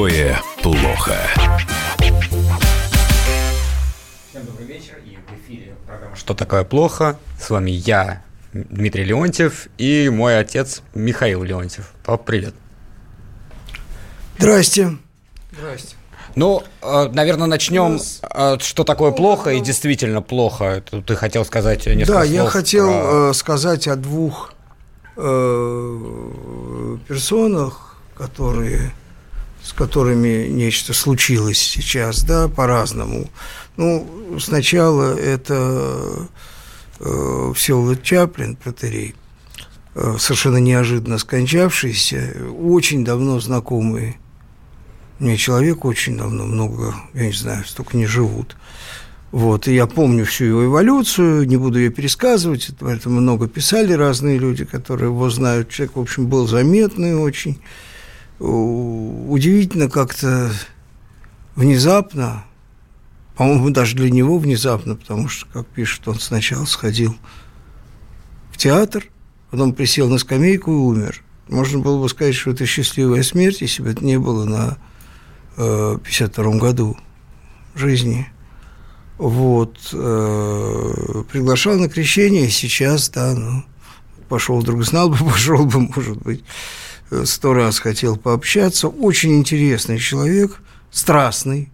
такое 0.00 0.40
плохо? 0.62 1.14
Всем 4.30 4.46
добрый 4.46 4.66
вечер. 4.66 4.94
И 5.04 5.16
в 5.16 5.46
эфире 5.46 5.74
программа 5.86 6.16
«Что 6.16 6.32
такое 6.32 6.64
плохо?» 6.64 7.18
С 7.38 7.50
вами 7.50 7.70
я, 7.70 8.22
Дмитрий 8.54 9.04
Леонтьев, 9.04 9.66
и 9.76 10.08
мой 10.08 10.38
отец 10.38 10.80
Михаил 10.94 11.42
Леонтьев. 11.42 11.90
Пап, 12.04 12.24
привет. 12.24 12.54
Здрасте. 14.38 14.96
Здрасте. 15.52 15.96
Ну, 16.34 16.62
э, 16.80 17.08
наверное, 17.12 17.46
начнем, 17.46 17.98
э, 18.22 18.56
что 18.60 18.84
такое 18.84 19.10
плохо 19.10 19.50
и 19.50 19.60
действительно 19.60 20.22
плохо. 20.22 20.82
Ты 21.06 21.14
хотел 21.14 21.44
сказать 21.44 21.84
несколько 21.86 22.06
Да, 22.20 22.20
слов 22.24 22.32
я 22.34 22.46
хотел 22.46 22.86
про- 22.88 23.30
э, 23.30 23.34
сказать 23.34 23.86
о 23.86 23.96
двух 23.96 24.54
э, 25.16 26.96
персонах, 27.06 27.96
которые, 28.16 28.92
с 29.62 29.72
которыми 29.72 30.48
нечто 30.48 30.92
случилось 30.92 31.58
сейчас, 31.58 32.22
да, 32.24 32.48
по-разному. 32.48 33.28
Ну, 33.76 34.38
сначала 34.40 35.16
это 35.16 36.28
э, 36.98 37.52
Всеволод 37.54 38.02
Чаплин, 38.02 38.56
протерей, 38.56 39.14
э, 39.94 40.16
совершенно 40.18 40.58
неожиданно 40.58 41.18
скончавшийся, 41.18 42.36
очень 42.58 43.04
давно 43.04 43.40
знакомый 43.40 44.16
мне 45.20 45.36
человек, 45.36 45.84
очень 45.84 46.16
давно, 46.16 46.46
много, 46.46 46.94
я 47.12 47.26
не 47.26 47.32
знаю, 47.32 47.64
столько 47.66 47.96
не 47.96 48.06
живут. 48.06 48.56
Вот, 49.32 49.68
и 49.68 49.74
я 49.74 49.86
помню 49.86 50.24
всю 50.24 50.46
его 50.46 50.64
эволюцию, 50.64 51.46
не 51.46 51.56
буду 51.56 51.78
ее 51.78 51.90
пересказывать, 51.90 52.70
об 52.80 52.88
этом 52.88 53.12
много 53.12 53.46
писали 53.46 53.92
разные 53.92 54.38
люди, 54.38 54.64
которые 54.64 55.10
его 55.10 55.30
знают. 55.30 55.68
Человек, 55.68 55.96
в 55.96 56.00
общем, 56.00 56.26
был 56.26 56.48
заметный 56.48 57.14
очень. 57.14 57.60
Удивительно 58.40 59.90
как-то 59.90 60.50
внезапно, 61.56 62.44
по-моему, 63.36 63.70
даже 63.70 63.96
для 63.96 64.10
него 64.10 64.38
внезапно, 64.38 64.96
потому 64.96 65.28
что, 65.28 65.46
как 65.52 65.66
пишет, 65.66 66.08
он 66.08 66.18
сначала 66.18 66.64
сходил 66.64 67.14
в 68.50 68.56
театр, 68.56 69.04
потом 69.50 69.74
присел 69.74 70.08
на 70.08 70.18
скамейку 70.18 70.70
и 70.72 70.74
умер. 70.74 71.22
Можно 71.48 71.80
было 71.80 72.00
бы 72.00 72.08
сказать, 72.08 72.34
что 72.34 72.52
это 72.52 72.64
счастливая 72.64 73.22
смерть, 73.22 73.60
если 73.60 73.82
бы 73.82 73.90
это 73.90 74.04
не 74.04 74.18
было 74.18 74.44
на 74.44 74.78
э, 75.56 75.98
52 76.02 76.56
году 76.56 76.96
жизни. 77.74 78.26
Вот. 79.18 79.76
э, 79.92 81.24
приглашал 81.30 81.74
на 81.74 81.90
крещение, 81.90 82.48
сейчас, 82.48 83.10
да, 83.10 83.34
ну, 83.34 83.64
пошел 84.30 84.60
вдруг, 84.60 84.82
знал 84.82 85.10
бы, 85.10 85.16
пошел 85.30 85.66
бы, 85.66 85.80
может 85.80 86.16
быть, 86.22 86.40
э, 86.40 86.44
сто 87.24 87.54
раз 87.54 87.78
хотел 87.78 88.16
пообщаться. 88.16 88.88
Очень 88.88 89.38
интересный 89.38 89.98
человек, 89.98 90.60
страстный. 90.90 91.70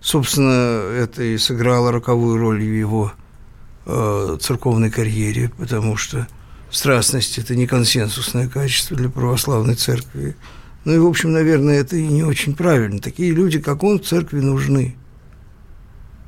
Собственно, 0.00 0.80
это 0.92 1.22
и 1.22 1.36
сыграло 1.38 1.90
роковую 1.90 2.38
роль 2.38 2.60
в 2.60 2.78
его 2.78 3.12
э, 3.86 4.38
церковной 4.40 4.90
карьере, 4.90 5.50
потому 5.58 5.96
что 5.96 6.28
страстность– 6.70 7.38
это 7.38 7.56
не 7.56 7.66
консенсусное 7.66 8.48
качество 8.48 8.96
для 8.96 9.08
православной 9.08 9.74
церкви. 9.74 10.36
Ну 10.84 10.94
и, 10.94 10.98
в 10.98 11.06
общем, 11.06 11.32
наверное, 11.32 11.80
это 11.80 11.96
и 11.96 12.06
не 12.06 12.22
очень 12.22 12.54
правильно. 12.54 13.00
Такие 13.00 13.32
люди, 13.32 13.58
как 13.58 13.82
он, 13.82 13.98
в 13.98 14.04
церкви 14.04 14.40
нужны. 14.40 14.96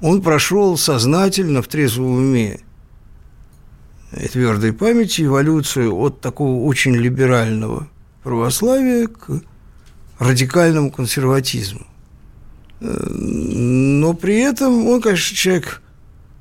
Он 0.01 0.21
прошел 0.21 0.77
сознательно, 0.77 1.63
в 1.63 1.69
трезвом 1.69 2.17
уме 2.17 2.61
и 4.19 4.27
твердой 4.27 4.73
памяти 4.73 5.23
эволюцию 5.23 5.95
от 5.95 6.21
такого 6.21 6.65
очень 6.65 6.97
либерального 6.97 7.87
православия 8.23 9.07
к 9.09 9.43
радикальному 10.19 10.91
консерватизму. 10.91 11.87
Э, 12.81 13.07
Но 13.09 14.15
при 14.15 14.39
этом 14.39 14.87
он, 14.87 15.01
конечно, 15.01 15.37
человек 15.37 15.83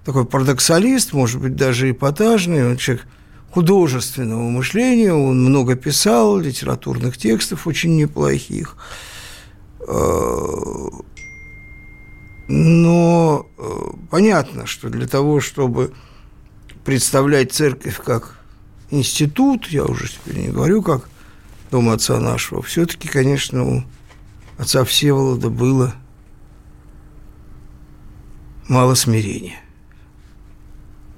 такой 0.06 0.26
парадоксалист, 0.26 1.14
может 1.14 1.42
быть, 1.42 1.56
даже 1.56 1.92
эпатажный, 1.92 2.70
он 2.70 2.78
человек 2.78 3.06
художественного 3.52 4.50
мышления, 4.50 5.14
он 5.14 5.44
много 5.44 5.76
писал, 5.76 6.38
литературных 6.38 7.18
текстов 7.18 7.68
очень 7.68 7.96
неплохих. 7.96 8.76
Э, 9.88 10.90
Но 12.48 13.46
э, 13.58 13.64
понятно, 14.10 14.66
что 14.66 14.90
для 14.90 15.08
того, 15.08 15.40
чтобы 15.40 15.94
представлять 16.84 17.52
церковь 17.52 18.00
как 18.04 18.36
институт, 18.90 19.68
я 19.68 19.86
уже 19.86 20.08
теперь 20.08 20.40
не 20.40 20.50
говорю, 20.50 20.82
как 20.82 21.08
дом 21.72 21.90
отца 21.90 22.20
нашего, 22.20 22.62
все-таки, 22.62 23.08
конечно, 23.08 23.64
у 23.64 23.84
отца 24.58 24.84
Всеволода 24.84 25.50
было 25.50 25.94
мало 28.68 28.96
смирения. 28.96 29.60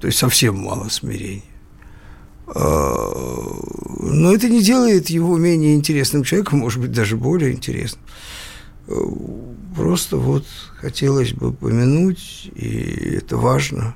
То 0.00 0.06
есть 0.08 0.18
совсем 0.18 0.58
мало 0.58 0.88
смирения. 0.88 1.42
А, 2.46 3.12
Но 4.00 4.34
это 4.34 4.48
не 4.48 4.62
делает 4.62 5.10
его 5.10 5.36
менее 5.38 5.76
интересным 5.76 6.24
человеком, 6.24 6.60
может 6.60 6.80
быть, 6.80 6.92
даже 6.92 7.16
более 7.16 7.52
интересным. 7.52 8.02
Э, 8.88 8.94
Просто 9.74 10.18
вот 10.18 10.44
хотелось 10.76 11.32
бы 11.32 11.48
упомянуть, 11.48 12.50
и 12.54 13.16
это 13.16 13.38
важно, 13.38 13.94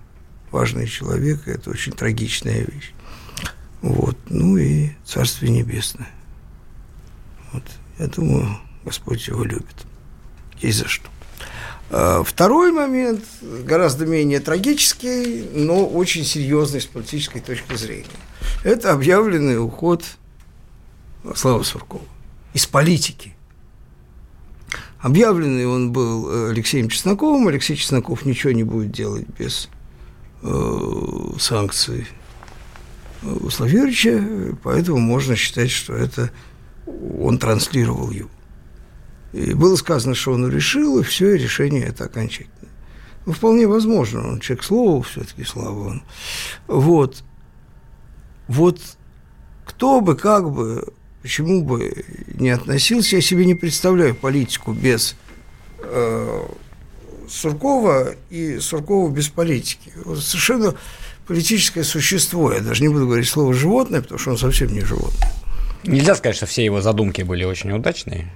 важный 0.51 0.87
человек, 0.87 1.47
это 1.47 1.69
очень 1.69 1.93
трагичная 1.93 2.65
вещь. 2.65 2.93
Вот. 3.83 4.17
Ну 4.31 4.57
и 4.57 4.93
Царствие 5.05 5.53
Небесное. 5.53 6.09
Вот. 7.57 7.63
Я 7.99 8.07
думаю, 8.09 8.59
Господь 8.85 9.27
его 9.29 9.43
любит. 9.45 9.87
Есть 10.61 10.79
за 10.79 10.89
что. 10.89 11.09
А 11.91 12.23
Второй 12.23 12.71
момент, 12.71 13.25
гораздо 13.41 14.05
менее 14.05 14.41
трагический, 14.41 15.49
но 15.55 15.87
очень 15.87 16.25
серьезный 16.25 16.81
с 16.83 16.87
политической 16.87 17.41
точки 17.41 17.75
зрения. 17.77 18.07
Это 18.63 18.93
объявленный 18.93 19.59
уход 19.59 20.05
Слава 21.35 21.63
Суркова 21.63 22.05
из 22.53 22.67
политики. 22.67 23.35
Объявленный 24.99 25.67
он 25.67 25.93
был 25.93 26.29
э, 26.29 26.51
Алексеем 26.51 26.89
Чесноковым. 26.89 27.49
Алексей 27.49 27.77
Чесноков 27.77 28.25
ничего 28.25 28.53
не 28.53 28.65
будет 28.65 28.93
делать 28.93 29.27
без 29.39 29.69
э, 30.43 31.31
санкций 31.39 32.07
Славьевича, 33.51 34.57
поэтому 34.63 34.99
можно 34.99 35.37
считать, 35.37 35.71
что 35.71 35.95
это 35.95 36.31
он 36.87 37.39
транслировал 37.39 38.11
его. 38.11 38.31
И 39.33 39.53
было 39.55 39.77
сказано, 39.77 40.15
что 40.15 40.33
он 40.33 40.49
решил, 40.51 40.99
и 40.99 41.03
все, 41.03 41.35
и 41.35 41.39
решение 41.39 41.85
это 41.85 42.05
окончательное. 42.05 42.71
Ну, 43.27 43.33
вполне 43.33 43.67
возможно, 43.67 44.27
он 44.27 44.41
человек 44.41 44.65
слова 44.65 45.03
все-таки, 45.03 45.45
слава 45.45 45.89
он. 45.89 46.03
Вот. 46.69 47.25
Вот 48.47 48.81
кто 49.65 50.01
бы, 50.01 50.15
как 50.15 50.51
бы, 50.51 50.87
почему 51.23 51.65
бы 51.65 52.05
не 52.35 52.51
относился, 52.51 53.17
я 53.17 53.23
себе 53.23 53.45
не 53.45 53.57
представляю 53.57 54.15
политику 54.15 54.73
без 54.73 55.17
э, 55.81 56.43
Суркова 57.29 58.15
и 58.31 58.61
Суркова 58.61 59.11
без 59.11 59.29
политики. 59.29 59.93
Вот 60.05 60.21
совершенно 60.21 60.77
политическое 61.27 61.83
существо. 61.83 62.53
Я 62.53 62.61
даже 62.61 62.83
не 62.83 62.89
буду 62.89 63.07
говорить 63.07 63.29
слово 63.29 63.53
«животное», 63.53 64.01
потому 64.03 64.19
что 64.19 64.31
он 64.31 64.39
совсем 64.39 64.73
не 64.73 64.83
животное. 64.83 65.33
Нельзя 65.87 66.15
сказать, 66.15 66.37
что 66.37 66.47
все 66.47 66.65
его 66.65 66.81
задумки 66.81 67.23
были 67.23 67.45
очень 67.45 67.73
удачные. 67.73 68.31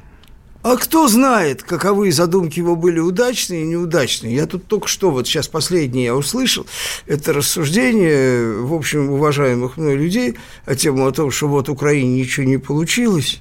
А 0.63 0.77
кто 0.77 1.09
знает, 1.09 1.63
каковы 1.63 2.13
задумки 2.13 2.59
его 2.59 2.77
были 2.77 2.99
удачные 2.99 3.63
и 3.63 3.67
неудачные? 3.67 4.35
Я 4.35 4.47
тут 4.47 4.67
только 4.67 4.89
что, 4.89 5.11
вот 5.11 5.27
сейчас 5.27 5.49
последнее 5.49 6.07
я 6.07 6.15
услышал, 6.15 6.67
это 7.07 7.33
рассуждение, 7.33 8.61
в 8.61 8.75
общем, 8.75 9.11
уважаемых 9.11 9.79
мной 9.79 9.97
людей, 9.97 10.37
о 10.67 10.75
тему 10.75 11.07
о 11.07 11.13
том, 11.13 11.31
что 11.31 11.49
вот 11.49 11.71
Украине 11.71 12.21
ничего 12.21 12.45
не 12.45 12.59
получилось, 12.59 13.41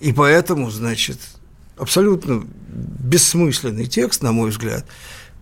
и 0.00 0.14
поэтому, 0.14 0.70
значит, 0.70 1.18
абсолютно 1.76 2.46
бессмысленный 2.68 3.86
текст, 3.86 4.22
на 4.22 4.32
мой 4.32 4.48
взгляд, 4.48 4.86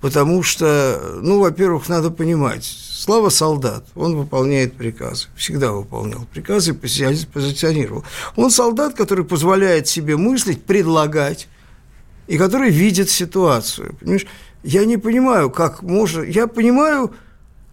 потому 0.01 0.43
что, 0.43 1.19
ну, 1.23 1.41
во-первых, 1.41 1.89
надо 1.89 2.11
понимать, 2.11 2.65
Слава 3.07 3.29
солдат, 3.29 3.85
он 3.95 4.17
выполняет 4.17 4.73
приказы, 4.73 5.29
всегда 5.37 5.71
выполнял 5.71 6.25
приказы 6.25 6.71
и 6.71 6.75
позиционировал. 6.75 8.05
Он 8.35 8.51
солдат, 8.51 8.95
который 8.95 9.25
позволяет 9.25 9.87
себе 9.87 10.17
мыслить, 10.17 10.65
предлагать, 10.65 11.47
и 12.27 12.39
который 12.39 12.71
видит 12.71 13.11
ситуацию. 13.11 13.95
Понимаешь? 14.01 14.27
Я 14.65 14.87
не 14.87 14.97
понимаю, 14.97 15.51
как 15.51 15.83
можно... 15.83 16.23
Я 16.23 16.47
понимаю 16.47 17.13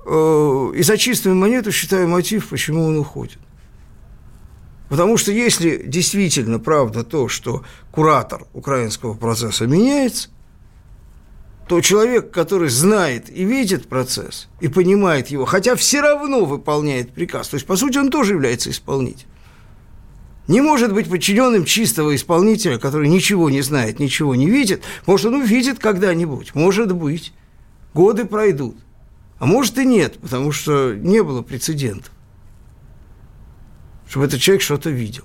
э, 0.05 0.71
и 0.75 0.83
за 0.83 0.97
чистую 0.97 1.35
монету 1.35 1.71
считаю 1.71 2.07
мотив, 2.07 2.49
почему 2.49 2.83
он 2.83 2.97
уходит. 2.97 3.39
Потому 4.89 5.17
что 5.17 5.31
если 5.31 5.81
действительно 5.87 6.59
правда 6.59 7.03
то, 7.03 7.27
что 7.27 7.63
куратор 7.91 8.45
украинского 8.53 9.15
процесса 9.15 9.65
меняется, 9.65 10.29
то 11.73 11.81
человек, 11.81 12.29
который 12.29 12.69
знает 12.69 13.35
и 13.35 13.45
видит 13.45 13.89
процесс, 13.89 14.47
и 14.59 14.67
понимает 14.67 15.29
его, 15.29 15.45
хотя 15.45 15.75
все 15.75 16.01
равно 16.01 16.45
выполняет 16.45 17.11
приказ, 17.11 17.47
то 17.47 17.55
есть, 17.55 17.65
по 17.65 17.75
сути, 17.75 17.97
он 17.97 18.11
тоже 18.11 18.33
является 18.33 18.69
исполнителем, 18.69 19.27
не 20.47 20.61
может 20.61 20.93
быть 20.93 21.09
подчиненным 21.09 21.65
чистого 21.65 22.15
исполнителя, 22.15 22.77
который 22.77 23.07
ничего 23.07 23.49
не 23.49 23.61
знает, 23.61 23.97
ничего 23.97 24.35
не 24.35 24.47
видит. 24.47 24.83
Может, 25.07 25.27
он 25.27 25.41
увидит 25.41 25.79
когда-нибудь, 25.79 26.53
может 26.53 26.91
быть. 26.91 27.33
Годы 27.95 28.25
пройдут. 28.25 28.77
А 29.39 29.47
может 29.47 29.79
и 29.79 29.85
нет, 29.85 30.19
потому 30.19 30.51
что 30.51 30.93
не 30.93 31.23
было 31.23 31.41
прецедентов, 31.41 32.11
чтобы 34.07 34.27
этот 34.27 34.41
человек 34.41 34.61
что-то 34.61 34.91
видел. 34.91 35.23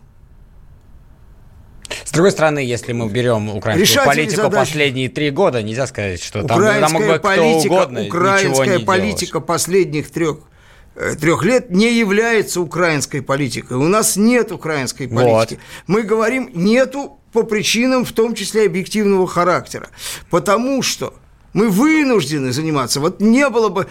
С 2.05 2.11
другой 2.11 2.33
стороны, 2.33 2.59
если 2.59 2.93
мы 2.93 3.09
берем 3.09 3.49
украинскую 3.49 4.07
политику 4.07 4.43
задачи. 4.43 4.57
последние 4.57 5.09
три 5.09 5.31
года, 5.31 5.63
нельзя 5.63 5.87
сказать, 5.87 6.23
что 6.23 6.43
там, 6.43 6.61
там 6.61 6.93
мог 6.93 7.07
бы 7.07 7.19
политика, 7.19 7.67
кто 7.67 7.75
угодно 7.75 8.07
Украинская 8.07 8.79
политика 8.81 9.33
делать. 9.33 9.47
последних 9.47 10.11
трех 10.11 10.39
Э, 10.99 11.15
трех 11.15 11.45
лет 11.45 11.71
не 11.71 11.97
является 11.97 12.61
украинской 12.61 13.23
политикой. 13.23 13.77
У 13.77 13.87
нас 13.87 14.17
нет 14.17 14.51
украинской 14.51 15.07
политики. 15.07 15.55
Вот. 15.55 15.59
Мы 15.87 16.03
говорим, 16.03 16.51
нету 16.55 17.21
по 17.33 17.45
причинам, 17.45 18.05
в 18.05 18.11
том 18.11 18.35
числе 18.35 18.67
объективного 18.67 19.29
характера. 19.29 19.91
Потому 20.29 20.83
что 20.83 21.15
мы 21.53 21.69
вынуждены 21.69 22.53
заниматься. 22.53 22.99
Вот 22.99 23.21
не 23.21 23.49
было 23.49 23.69
бы 23.69 23.87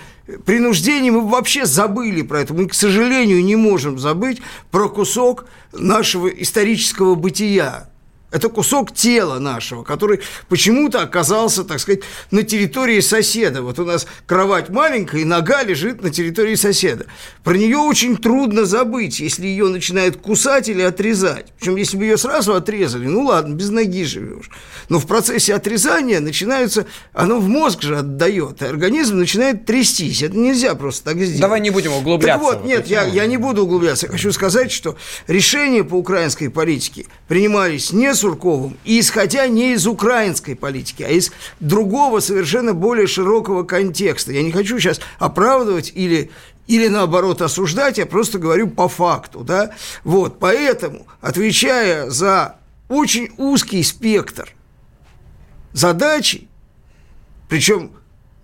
принуждений, 0.46 1.10
мы 1.10 1.22
вообще 1.22 1.66
забыли 1.66 2.24
про 2.24 2.42
это. 2.42 2.54
Мы, 2.54 2.68
к 2.68 2.74
сожалению, 2.74 3.42
не 3.42 3.56
можем 3.56 3.98
забыть 3.98 4.42
про 4.70 4.90
кусок 4.90 5.46
нашего 5.72 6.28
исторического 6.28 7.16
бытия. 7.16 7.90
Это 8.30 8.50
кусок 8.50 8.94
тела 8.94 9.40
нашего, 9.40 9.84
который 9.84 10.20
почему-то 10.50 11.02
оказался, 11.02 11.64
так 11.64 11.80
сказать, 11.80 12.02
на 12.30 12.44
территории 12.44 13.00
соседа. 13.00 13.62
Вот 13.62 13.80
у 13.80 13.86
нас 13.86 14.06
кровать 14.26 14.68
маленькая, 14.68 15.22
и 15.22 15.24
нога 15.26 15.64
лежит 15.64 16.04
на 16.04 16.10
территории 16.10 16.56
соседа. 16.56 17.06
Про 17.46 17.56
нее 17.56 17.78
очень 17.78 18.18
трудно 18.18 18.66
забыть, 18.66 19.22
если 19.22 19.48
ее 19.48 19.70
начинают 19.70 20.18
кусать 20.18 20.68
или 20.68 20.82
отрезать. 20.82 21.54
Причем, 21.58 21.78
если 21.78 21.96
бы 21.96 22.04
ее 22.04 22.18
сразу 22.18 22.54
отрезали, 22.54 23.08
ну 23.08 23.24
ладно, 23.24 23.54
без 23.54 23.70
ноги 23.70 24.04
живешь. 24.04 24.50
Но 24.90 25.00
в 25.00 25.08
процессе 25.08 25.54
отрезания 25.54 26.20
начинаются, 26.20 26.86
оно 27.14 27.40
в 27.40 27.48
мозг 27.48 27.82
же 27.82 27.98
отдает, 27.98 28.62
и 28.62 28.66
организм 28.66 29.18
начинает 29.18 29.66
трястись. 29.66 30.22
Это 30.22 30.36
нельзя 30.36 30.76
просто 30.76 31.06
так 31.06 31.18
сделать. 31.18 31.40
Давай 31.40 31.62
не 31.62 31.70
будем 31.70 31.94
углубляться. 31.94 32.44
Так 32.44 32.56
вот, 32.56 32.66
нет, 32.66 32.88
я, 32.88 33.06
я 33.06 33.26
не 33.26 33.38
буду 33.38 33.64
углубляться. 33.64 34.08
Я 34.08 34.12
хочу 34.12 34.34
сказать, 34.34 34.70
что 34.70 34.98
решения 35.28 35.86
по 35.86 35.96
украинской 35.96 36.50
политике 36.50 37.06
принимались 37.30 37.94
не 37.94 38.17
Сурковым, 38.18 38.78
и 38.84 39.00
исходя 39.00 39.48
не 39.48 39.74
из 39.74 39.88
украинской 39.88 40.56
политики, 40.56 41.04
а 41.04 41.10
из 41.10 41.32
другого, 41.60 42.20
совершенно 42.20 42.74
более 42.74 43.08
широкого 43.08 43.64
контекста. 43.64 44.32
Я 44.32 44.44
не 44.44 44.52
хочу 44.52 44.80
сейчас 44.80 45.00
оправдывать 45.20 45.92
или 45.96 46.32
или 46.68 46.90
наоборот 46.90 47.42
осуждать, 47.42 47.98
я 47.98 48.06
просто 48.06 48.40
говорю 48.40 48.68
по 48.68 48.90
факту, 48.90 49.40
да, 49.40 49.72
вот, 50.04 50.38
поэтому, 50.38 51.08
отвечая 51.22 52.10
за 52.10 52.58
очень 52.90 53.30
узкий 53.38 53.84
спектр 53.84 54.54
задачи, 55.72 56.50
причем 57.48 57.92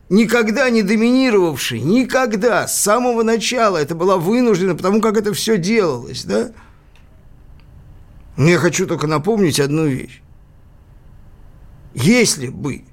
никогда 0.09 0.69
не 0.69 0.83
доминировавший, 0.83 1.81
никогда, 1.81 2.67
с 2.67 2.79
самого 2.79 3.23
начала 3.23 3.77
это 3.77 3.95
была 3.95 4.17
вынуждена, 4.17 4.75
потому 4.75 5.01
как 5.01 5.17
это 5.17 5.33
все 5.33 5.57
делалось, 5.57 6.23
да, 6.23 6.51
но 8.37 8.49
я 8.49 8.57
хочу 8.57 8.87
только 8.87 9.07
напомнить 9.07 9.59
одну 9.59 9.85
вещь. 9.85 10.21
Если 11.93 12.47
бы 12.47 12.83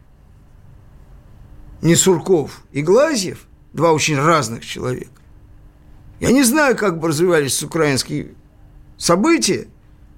не 1.80 1.94
Сурков 1.94 2.62
и 2.72 2.82
Глазьев, 2.82 3.46
два 3.72 3.92
очень 3.92 4.16
разных 4.16 4.64
человека, 4.64 5.20
я 6.20 6.32
не 6.32 6.42
знаю, 6.42 6.76
как 6.76 6.98
бы 6.98 7.08
развивались 7.08 7.62
украинские 7.62 8.34
события, 8.98 9.68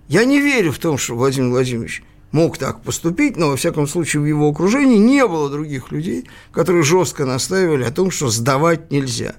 я 0.09 0.25
не 0.25 0.41
верю 0.41 0.73
в 0.73 0.79
том, 0.79 0.99
что 0.99 1.15
Владимир 1.15 1.51
Владимирович 1.51 2.03
мог 2.33 2.59
так 2.59 2.83
поступить, 2.83 3.37
но, 3.37 3.51
во 3.51 3.57
всяком 3.57 3.87
случае, 3.87 4.23
в 4.23 4.27
его 4.27 4.49
окружении 4.49 4.97
не 4.97 5.25
было 5.27 5.49
других 5.49 5.93
людей, 5.93 6.29
которые 6.51 6.83
жестко 6.83 7.25
настаивали 7.25 7.85
о 7.85 7.93
том, 7.93 8.11
что 8.11 8.29
сдавать 8.29 8.91
нельзя. 8.91 9.37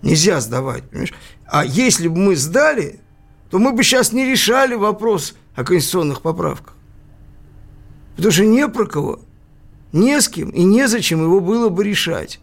Нельзя 0.00 0.40
сдавать, 0.40 0.84
понимаешь? 0.84 1.12
А 1.44 1.64
если 1.64 2.08
бы 2.08 2.16
мы 2.16 2.36
сдали, 2.36 3.00
то 3.50 3.58
мы 3.58 3.72
бы 3.72 3.82
сейчас 3.82 4.12
не 4.12 4.24
решали 4.24 4.74
вопрос 4.74 5.34
о 5.54 5.64
конституционных 5.64 6.22
поправках. 6.22 6.76
Потому 8.16 8.32
что 8.32 8.44
не 8.44 8.68
про 8.68 8.86
кого, 8.86 9.20
не 9.92 10.20
с 10.20 10.28
кем 10.28 10.50
и 10.50 10.62
незачем 10.62 11.22
его 11.22 11.40
было 11.40 11.68
бы 11.68 11.82
решать. 11.84 12.40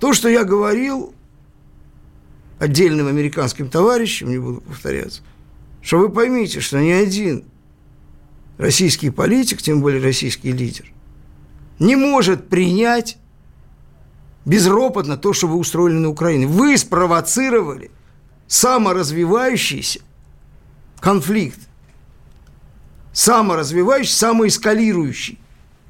То, 0.00 0.12
что 0.12 0.28
я 0.28 0.44
говорил 0.44 1.14
отдельным 2.58 3.06
американским 3.06 3.68
товарищам, 3.68 4.28
не 4.28 4.38
буду 4.38 4.60
повторяться, 4.60 5.22
что 5.80 5.98
вы 5.98 6.10
поймите, 6.10 6.60
что 6.60 6.78
ни 6.78 6.90
один 6.90 7.44
российский 8.58 9.10
политик, 9.10 9.62
тем 9.62 9.80
более 9.80 10.02
российский 10.02 10.52
лидер, 10.52 10.92
не 11.78 11.96
может 11.96 12.48
принять 12.48 13.16
безропотно 14.44 15.16
то, 15.16 15.32
что 15.32 15.48
вы 15.48 15.56
устроили 15.56 15.96
на 15.96 16.10
Украине. 16.10 16.46
Вы 16.46 16.76
спровоцировали– 16.76 17.90
саморазвивающийся 18.46 20.00
конфликт, 21.00 21.58
саморазвивающийся, 23.12 24.16
самоэскалирующий, 24.18 25.38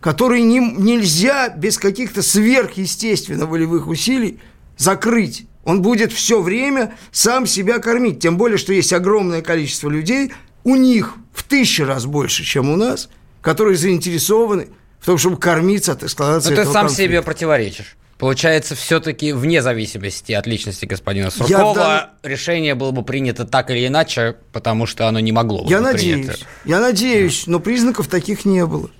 который 0.00 0.42
не, 0.42 0.58
нельзя 0.58 1.48
без 1.48 1.78
каких-то 1.78 2.22
сверхъестественно 2.22 3.46
волевых 3.46 3.86
усилий 3.88 4.38
закрыть. 4.76 5.46
Он 5.64 5.80
будет 5.80 6.12
все 6.12 6.42
время 6.42 6.94
сам 7.10 7.46
себя 7.46 7.78
кормить. 7.78 8.20
Тем 8.20 8.36
более, 8.36 8.58
что 8.58 8.72
есть 8.72 8.92
огромное 8.92 9.40
количество 9.40 9.88
людей, 9.88 10.32
у 10.62 10.76
них 10.76 11.14
в 11.32 11.42
тысячи 11.44 11.82
раз 11.82 12.04
больше, 12.04 12.44
чем 12.44 12.68
у 12.68 12.76
нас, 12.76 13.08
которые 13.40 13.76
заинтересованы 13.76 14.68
в 15.00 15.06
том, 15.06 15.16
чтобы 15.16 15.38
кормиться 15.38 15.92
от 15.92 16.02
эскалации 16.02 16.50
Но 16.50 16.56
ты 16.56 16.64
сам 16.64 16.72
конфликта. 16.86 17.02
себе 17.02 17.22
противоречишь. 17.22 17.96
Получается, 18.18 18.76
все-таки 18.76 19.32
вне 19.32 19.60
зависимости 19.60 20.32
от 20.32 20.46
личности 20.46 20.86
господина 20.86 21.30
Суркова 21.30 21.74
дан... 21.74 22.10
решение 22.22 22.74
было 22.74 22.92
бы 22.92 23.02
принято 23.02 23.44
так 23.44 23.70
или 23.70 23.86
иначе, 23.86 24.36
потому 24.52 24.86
что 24.86 25.08
оно 25.08 25.18
не 25.18 25.32
могло 25.32 25.66
Я 25.68 25.78
быть 25.78 25.92
надеюсь, 25.92 26.26
принято. 26.26 26.46
Я 26.64 26.80
надеюсь, 26.80 27.46
но 27.46 27.58
признаков 27.58 28.06
таких 28.06 28.44
не 28.44 28.64
было. 28.66 28.90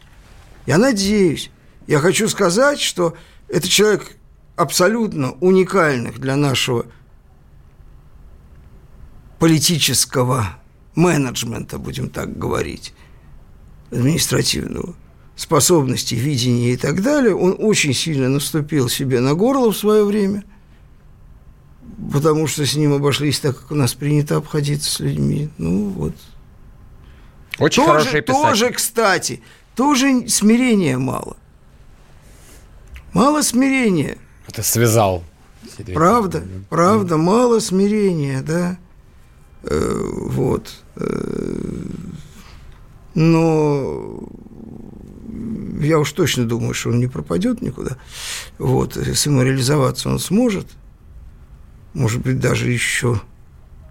Я 0.67 0.79
надеюсь. 0.79 1.51
Я 1.87 2.01
хочу 2.01 2.29
сказать, 2.29 2.81
что 2.81 3.15
это 3.49 3.69
человек 3.69 4.17
абсолютно 4.57 5.33
уникальных 5.41 6.19
для 6.19 6.35
нашего 6.35 6.87
политического 9.39 10.57
менеджмента, 10.97 11.79
будем 11.79 12.09
так 12.11 12.37
говорить, 12.37 12.95
административного 13.91 14.95
способности, 15.37 16.15
видения 16.15 16.73
и 16.73 16.77
так 16.77 17.03
далее, 17.03 17.35
он 17.35 17.57
очень 17.59 17.93
сильно 17.93 18.29
наступил 18.29 18.89
себе 18.89 19.21
на 19.21 19.35
горло 19.35 19.73
в 19.73 19.77
свое 19.77 20.05
время, 20.05 20.45
потому 22.13 22.47
что 22.47 22.65
с 22.65 22.75
ним 22.75 22.93
обошлись 22.93 23.41
так, 23.41 23.59
как 23.59 23.71
у 23.73 23.75
нас 23.75 23.95
принято 23.95 24.37
обходиться 24.37 24.91
с 24.91 25.01
людьми. 25.01 25.49
Ну 25.59 25.89
вот. 25.89 26.15
Очень 27.59 27.85
тоже, 27.85 27.99
хороший 27.99 28.21
писатель. 28.23 28.43
Тоже, 28.43 28.71
кстати, 28.71 29.43
тоже 29.75 30.29
смирения 30.29 30.99
мало. 30.99 31.37
Мало 33.13 33.43
смирения. 33.43 34.19
Это 34.49 34.63
связал. 34.63 35.25
Правда, 35.95 36.45
правда, 36.69 37.17
мало 37.17 37.59
смирения, 37.59 38.43
да. 38.43 38.77
Э, 39.63 40.01
вот. 40.29 40.75
Э, 40.97 41.85
но 43.15 44.29
я 45.81 45.99
уж 45.99 46.13
точно 46.13 46.47
думаю, 46.47 46.75
что 46.75 46.91
он 46.91 46.99
не 46.99 47.07
пропадет 47.07 47.63
никуда. 47.63 47.97
Вот, 48.59 48.95
самореализоваться 49.15 50.09
он 50.09 50.19
сможет, 50.19 50.67
может 51.93 52.23
быть, 52.23 52.41
даже 52.41 52.71
еще 52.71 53.21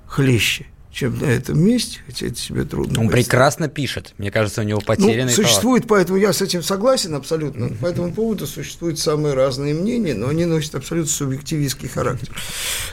хлеще 0.07 0.67
чем 0.93 1.17
на 1.17 1.25
этом 1.25 1.59
месте, 1.59 1.99
хотя 2.05 2.27
это 2.27 2.35
себе 2.35 2.65
трудно. 2.65 3.01
Он 3.01 3.09
прекрасно 3.09 3.67
пишет. 3.67 4.13
Мне 4.19 4.29
кажется, 4.29 4.61
у 4.61 4.63
него 4.63 4.79
потерянный 4.79 5.35
ну, 5.35 5.43
Существует, 5.43 5.87
талант. 5.87 5.89
поэтому 5.89 6.19
я 6.19 6.31
с 6.31 6.41
этим 6.41 6.61
согласен 6.61 7.15
абсолютно. 7.15 7.69
По 7.69 7.87
этому 7.87 8.13
поводу 8.13 8.45
существуют 8.45 8.99
самые 8.99 9.33
разные 9.33 9.73
мнения, 9.73 10.13
но 10.13 10.29
они 10.29 10.45
носят 10.45 10.75
абсолютно 10.75 11.11
субъективистский 11.11 11.89
характер. 11.89 12.29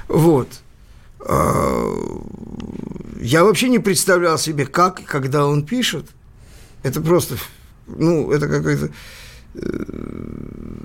Вот. 0.08 0.48
А, 1.20 1.94
я 3.20 3.44
вообще 3.44 3.68
не 3.68 3.78
представлял 3.78 4.38
себе, 4.38 4.64
как, 4.64 5.04
когда 5.04 5.46
он 5.46 5.66
пишет. 5.66 6.06
Это 6.82 7.02
просто 7.02 7.36
ну, 7.86 8.30
это 8.32 8.48
какой-то 8.48 8.90
э, 9.54 9.60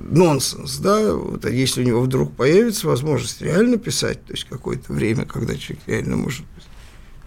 нонсенс, 0.10 0.78
да, 0.78 1.14
вот, 1.14 1.46
а 1.46 1.50
если 1.50 1.84
у 1.84 1.86
него 1.86 2.02
вдруг 2.02 2.36
появится 2.36 2.88
возможность 2.88 3.42
реально 3.42 3.78
писать, 3.78 4.24
то 4.26 4.34
есть 4.34 4.46
какое-то 4.46 4.94
время, 4.94 5.26
когда 5.26 5.56
человек 5.56 5.84
реально 5.88 6.18
может 6.18 6.46
быть, 6.56 6.66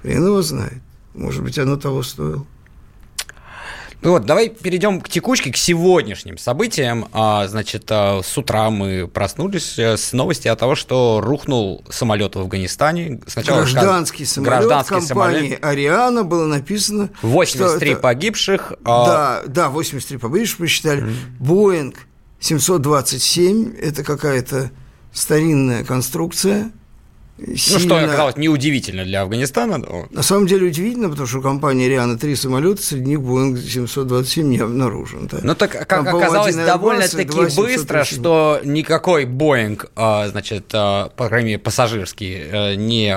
хрен 0.03 0.27
его 0.27 0.43
знает, 0.43 0.83
может 1.15 1.43
быть, 1.43 1.59
оно 1.59 1.77
того 1.77 2.03
стоило. 2.03 2.47
Ну 4.00 4.12
вот, 4.12 4.26
давай 4.26 4.49
перейдем 4.49 5.00
к 5.00 5.09
текучке, 5.09 5.50
к 5.50 5.57
сегодняшним 5.57 6.38
событиям. 6.38 7.09
А, 7.12 7.49
значит, 7.49 7.87
а, 7.90 8.21
с 8.23 8.38
утра 8.38 8.71
мы 8.71 9.09
проснулись 9.09 9.76
э, 9.76 9.97
с 9.97 10.12
новости 10.12 10.47
о 10.47 10.55
том, 10.55 10.76
что 10.76 11.21
рухнул 11.21 11.85
самолет 11.90 12.37
в 12.37 12.38
Афганистане. 12.38 13.21
Сначала 13.26 13.62
гражданский 13.62 14.25
самолет 14.25 14.50
гражданский 14.50 15.09
компании 15.09 15.38
самолет. 15.40 15.64
«Ариана» 15.64 16.23
было 16.23 16.47
написано... 16.47 17.11
83 17.23 17.90
это... 17.90 18.00
погибших. 18.00 18.73
А... 18.85 19.07
Да, 19.07 19.43
да, 19.49 19.69
83 19.69 20.19
погибших 20.19 20.59
посчитали. 20.59 21.05
«Боинг» 21.40 21.97
727– 22.38 23.75
это 23.83 24.05
какая-то 24.05 24.71
старинная 25.12 25.85
конструкция, 25.85 26.71
Сильно... 27.38 27.78
Ну, 27.78 27.78
что 27.78 28.04
оказалось 28.04 28.37
неудивительно 28.37 29.04
для 29.04 29.23
Афганистана. 29.23 29.78
На 30.11 30.23
самом 30.23 30.47
деле 30.47 30.66
удивительно, 30.66 31.09
потому 31.09 31.28
что 31.28 31.38
у 31.38 31.42
компании 31.42 31.87
Риана 31.87 32.18
три 32.18 32.35
самолета, 32.35 32.83
среди 32.83 33.11
них 33.11 33.23
Боинг 33.23 33.59
727 33.61 34.49
не 34.49 34.59
обнаружен. 34.59 35.28
Да? 35.28 35.38
Ну, 35.42 35.54
так 35.54 35.71
как 35.71 35.87
Там, 35.87 36.09
оказалось 36.09 36.57
довольно-таки 36.57 37.57
быстро, 37.57 38.04
что 38.04 38.61
никакой 38.64 39.25
Боинг, 39.25 39.90
а, 39.95 40.28
значит, 40.28 40.71
а, 40.73 41.11
по 41.16 41.28
крайней 41.28 41.50
мере, 41.50 41.59
пассажирский, 41.59 42.35
э, 42.35 42.75
не 42.75 43.16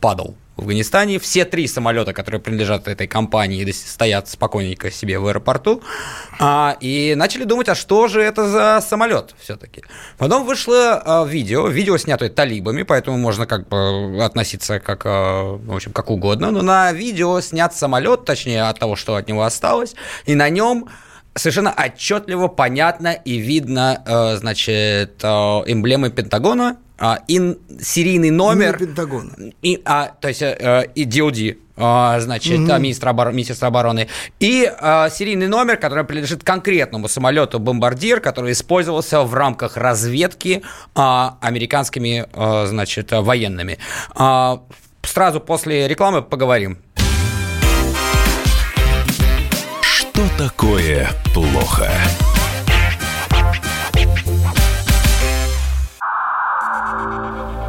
падал 0.00 0.34
в 0.58 0.62
Афганистане. 0.62 1.18
Все 1.20 1.44
три 1.44 1.68
самолета, 1.68 2.12
которые 2.12 2.40
принадлежат 2.40 2.88
этой 2.88 3.06
компании, 3.06 3.70
стоят 3.70 4.28
спокойненько 4.28 4.90
себе 4.90 5.18
в 5.18 5.26
аэропорту. 5.28 5.82
А, 6.40 6.76
и 6.80 7.14
начали 7.14 7.44
думать, 7.44 7.68
а 7.68 7.74
что 7.76 8.08
же 8.08 8.20
это 8.20 8.48
за 8.48 8.80
самолет 8.86 9.34
все-таки. 9.38 9.84
Потом 10.18 10.44
вышло 10.44 11.02
а, 11.04 11.24
видео. 11.24 11.68
Видео 11.68 11.96
снятое 11.96 12.28
талибами, 12.28 12.82
поэтому 12.82 13.16
можно 13.16 13.46
как 13.46 13.68
бы 13.68 14.22
относиться 14.22 14.80
как, 14.80 15.02
а, 15.04 15.56
в 15.56 15.74
общем, 15.74 15.92
как 15.92 16.10
угодно. 16.10 16.50
Но 16.50 16.62
на 16.62 16.92
видео 16.92 17.40
снят 17.40 17.72
самолет, 17.72 18.24
точнее 18.24 18.64
от 18.64 18.80
того, 18.80 18.96
что 18.96 19.14
от 19.14 19.28
него 19.28 19.44
осталось, 19.44 19.94
и 20.26 20.34
на 20.34 20.48
нем 20.48 20.88
совершенно 21.36 21.72
отчетливо, 21.72 22.48
понятно 22.48 23.12
и 23.12 23.36
видно, 23.38 24.02
э, 24.04 24.36
значит, 24.38 25.20
э, 25.22 25.28
эмблемы 25.28 26.10
Пентагона, 26.10 26.78
а, 26.98 27.20
и 27.28 27.56
серийный 27.80 28.30
номер... 28.30 28.78
Не 28.80 28.86
Пентагона. 28.86 29.32
И, 29.62 29.80
а, 29.84 30.08
то 30.20 30.28
есть 30.28 30.42
э, 30.42 30.90
и 30.94 31.04
DOD, 31.04 31.58
а, 31.76 32.18
значит, 32.20 32.58
угу. 32.58 32.76
министра, 32.78 33.10
обор... 33.10 33.32
министерства 33.32 33.68
обороны, 33.68 34.08
и 34.40 34.70
а, 34.80 35.08
серийный 35.08 35.46
номер, 35.46 35.76
который 35.76 36.04
принадлежит 36.04 36.42
конкретному 36.42 37.08
самолету 37.08 37.60
бомбардир, 37.60 38.20
который 38.20 38.52
использовался 38.52 39.22
в 39.22 39.32
рамках 39.32 39.76
разведки 39.76 40.62
а, 40.94 41.38
американскими, 41.40 42.26
а, 42.32 42.66
значит, 42.66 43.12
военными. 43.12 43.78
А, 44.14 44.62
сразу 45.02 45.40
после 45.40 45.86
рекламы 45.86 46.22
поговорим. 46.22 46.78
Что 49.82 50.22
такое 50.36 51.08
плохо? 51.32 51.88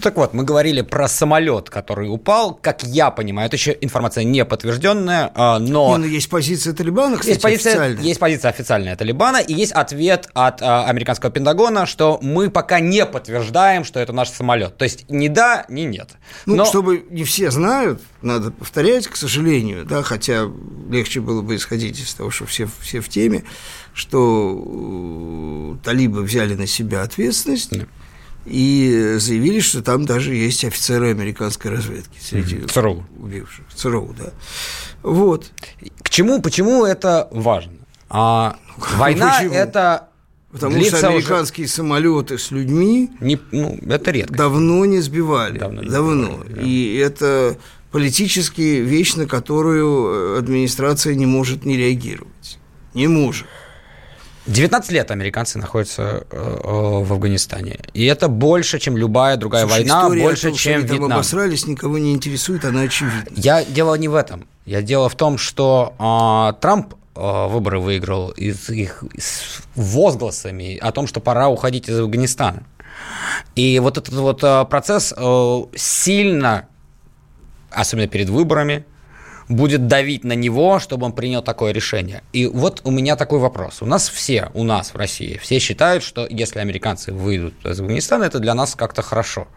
Так 0.00 0.16
вот, 0.16 0.34
мы 0.34 0.44
говорили 0.44 0.82
про 0.82 1.08
самолет, 1.08 1.70
который 1.70 2.08
упал. 2.08 2.54
Как 2.54 2.82
я 2.82 3.10
понимаю, 3.10 3.46
это 3.46 3.56
еще 3.56 3.76
информация 3.80 4.24
не 4.24 4.44
подтвержденная, 4.44 5.30
а, 5.34 5.58
но... 5.58 5.96
Не, 5.96 6.04
ну 6.04 6.06
есть 6.06 6.28
позиция 6.28 6.72
Талибана, 6.72 7.16
кстати, 7.16 7.30
есть 7.30 7.42
позиция, 7.42 7.72
официальная. 7.72 8.02
Есть 8.02 8.20
позиция 8.20 8.48
официальная 8.50 8.96
Талибана, 8.96 9.36
и 9.38 9.54
есть 9.54 9.72
ответ 9.72 10.28
от 10.34 10.62
а, 10.62 10.86
американского 10.86 11.30
Пентагона, 11.30 11.86
что 11.86 12.18
мы 12.22 12.50
пока 12.50 12.80
не 12.80 13.06
подтверждаем, 13.06 13.84
что 13.84 14.00
это 14.00 14.12
наш 14.12 14.30
самолет. 14.30 14.76
То 14.76 14.84
есть 14.84 15.08
ни 15.08 15.28
да, 15.28 15.66
ни 15.68 15.82
нет. 15.82 16.10
Ну, 16.46 16.56
но... 16.56 16.64
чтобы 16.64 17.06
не 17.10 17.24
все 17.24 17.50
знают, 17.50 18.00
надо 18.22 18.50
повторять, 18.50 19.06
к 19.06 19.16
сожалению, 19.16 19.84
да, 19.84 20.02
хотя 20.02 20.50
легче 20.90 21.20
было 21.20 21.42
бы 21.42 21.56
исходить 21.56 21.98
из 22.00 22.14
того, 22.14 22.30
что 22.30 22.46
все, 22.46 22.68
все 22.80 23.00
в 23.00 23.08
теме, 23.08 23.44
что 23.94 25.76
э, 25.76 25.84
талибы 25.84 26.22
взяли 26.22 26.54
на 26.54 26.66
себя 26.66 27.02
ответственность, 27.02 27.70
да 27.70 27.86
и 28.46 29.16
заявили, 29.18 29.60
что 29.60 29.82
там 29.82 30.06
даже 30.06 30.34
есть 30.34 30.64
офицеры 30.64 31.10
американской 31.10 31.70
разведки 31.70 32.18
среди 32.20 32.56
mm-hmm. 32.56 32.72
ЦРУ. 32.72 33.06
убивших. 33.18 33.66
ЦРУ, 33.74 34.14
да. 34.18 34.32
Вот. 35.02 35.50
К 36.02 36.10
чему, 36.10 36.40
почему 36.40 36.84
это 36.84 37.28
важно? 37.30 37.72
А, 38.08 38.56
война 38.96 39.42
это 39.52 40.08
Потому 40.52 40.82
что 40.82 41.08
американские 41.08 41.66
уже... 41.66 41.74
самолеты 41.74 42.36
с 42.36 42.50
людьми 42.50 43.10
не, 43.20 43.38
ну, 43.52 43.78
это 43.88 44.10
редко. 44.10 44.34
давно 44.34 44.84
не 44.84 44.98
сбивали. 44.98 45.58
Давно. 45.58 45.82
Не 45.82 45.88
давно. 45.88 46.26
Сбивали, 46.26 46.52
да. 46.54 46.62
И 46.62 46.94
это 46.96 47.56
политически 47.92 48.80
вещь, 48.80 49.14
на 49.14 49.26
которую 49.26 50.38
администрация 50.38 51.14
не 51.14 51.26
может 51.26 51.64
не 51.64 51.76
реагировать. 51.76 52.58
Не 52.94 53.06
может. 53.06 53.46
19 54.46 54.92
лет 54.92 55.10
американцы 55.10 55.58
находятся 55.58 56.24
э, 56.30 56.36
э, 56.62 57.04
в 57.04 57.12
Афганистане. 57.12 57.78
И 57.92 58.04
это 58.06 58.28
больше, 58.28 58.78
чем 58.78 58.96
любая 58.96 59.36
другая 59.36 59.66
Слушай, 59.66 59.86
война, 59.86 60.08
больше, 60.08 60.48
том, 60.48 60.56
чем 60.56 60.82
Вьетнам. 60.84 61.12
обосрались, 61.12 61.66
никого 61.66 61.98
не 61.98 62.12
интересует, 62.12 62.64
она 62.64 62.82
очевидна. 62.82 63.24
Я 63.36 63.64
дело 63.64 63.94
не 63.96 64.08
в 64.08 64.14
этом. 64.14 64.46
Я 64.64 64.82
дело 64.82 65.08
в 65.08 65.14
том, 65.14 65.36
что 65.36 65.94
э, 65.98 66.60
Трамп 66.60 66.94
э, 67.14 67.46
выборы 67.48 67.80
выиграл 67.80 68.30
из 68.30 68.70
их 68.70 69.04
с 69.18 69.62
возгласами 69.74 70.78
о 70.78 70.90
том, 70.92 71.06
что 71.06 71.20
пора 71.20 71.48
уходить 71.48 71.88
из 71.88 71.98
Афганистана. 71.98 72.62
И 73.56 73.78
вот 73.78 73.98
этот 73.98 74.14
вот 74.14 74.42
э, 74.42 74.64
процесс 74.64 75.12
э, 75.16 75.62
сильно, 75.76 76.66
особенно 77.70 78.08
перед 78.08 78.30
выборами, 78.30 78.84
будет 79.50 79.88
давить 79.88 80.24
на 80.24 80.32
него, 80.32 80.78
чтобы 80.78 81.06
он 81.06 81.12
принял 81.12 81.42
такое 81.42 81.72
решение. 81.72 82.22
И 82.32 82.46
вот 82.46 82.80
у 82.84 82.90
меня 82.90 83.16
такой 83.16 83.40
вопрос. 83.40 83.82
У 83.82 83.86
нас 83.86 84.08
все, 84.08 84.50
у 84.54 84.64
нас 84.64 84.94
в 84.94 84.96
России, 84.96 85.38
все 85.42 85.58
считают, 85.58 86.02
что 86.02 86.26
если 86.30 86.60
американцы 86.60 87.12
выйдут 87.12 87.54
из 87.66 87.80
Афганистана, 87.80 88.24
это 88.24 88.38
для 88.38 88.54
нас 88.54 88.74
как-то 88.74 89.02
хорошо. 89.02 89.48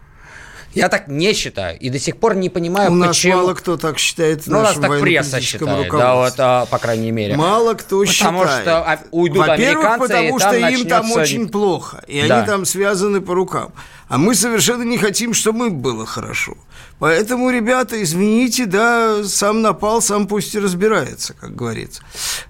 Я 0.74 0.88
так 0.88 1.08
не 1.08 1.32
считаю. 1.32 1.78
И 1.78 1.88
до 1.88 1.98
сих 1.98 2.16
пор 2.16 2.34
не 2.34 2.48
понимаю, 2.48 2.92
у 2.92 3.06
почему... 3.06 3.34
нас 3.34 3.42
мало 3.42 3.54
кто 3.54 3.76
так 3.76 3.98
считает. 3.98 4.42
Ну, 4.46 4.58
у 4.58 4.62
нас 4.62 4.76
так 4.76 5.00
пресса 5.00 5.40
считает, 5.40 5.90
да, 5.90 6.14
вот, 6.16 6.34
а, 6.38 6.66
по 6.66 6.78
крайней 6.78 7.12
мере. 7.12 7.36
Мало 7.36 7.74
кто 7.74 8.00
потому 8.00 8.12
считает. 8.12 8.34
Потому 8.34 8.62
что 8.62 8.78
а, 8.78 8.98
уйдут 9.12 9.48
американцы, 9.48 10.08
потому 10.08 10.38
что 10.38 10.52
начнется... 10.52 10.82
им 10.82 10.88
там 10.88 11.12
очень 11.12 11.48
плохо, 11.48 12.04
и 12.08 12.26
да. 12.26 12.38
они 12.38 12.46
там 12.46 12.64
связаны 12.64 13.20
по 13.20 13.34
рукам. 13.34 13.72
А 14.08 14.18
мы 14.18 14.34
совершенно 14.34 14.82
не 14.82 14.98
хотим, 14.98 15.32
чтобы 15.32 15.68
им 15.68 15.78
было 15.78 16.06
хорошо. 16.06 16.56
Поэтому, 16.98 17.50
ребята, 17.50 18.02
извините, 18.02 18.66
да, 18.66 19.24
сам 19.24 19.62
напал, 19.62 20.02
сам 20.02 20.26
пусть 20.26 20.54
и 20.54 20.58
разбирается, 20.58 21.34
как 21.34 21.54
говорится. 21.54 22.02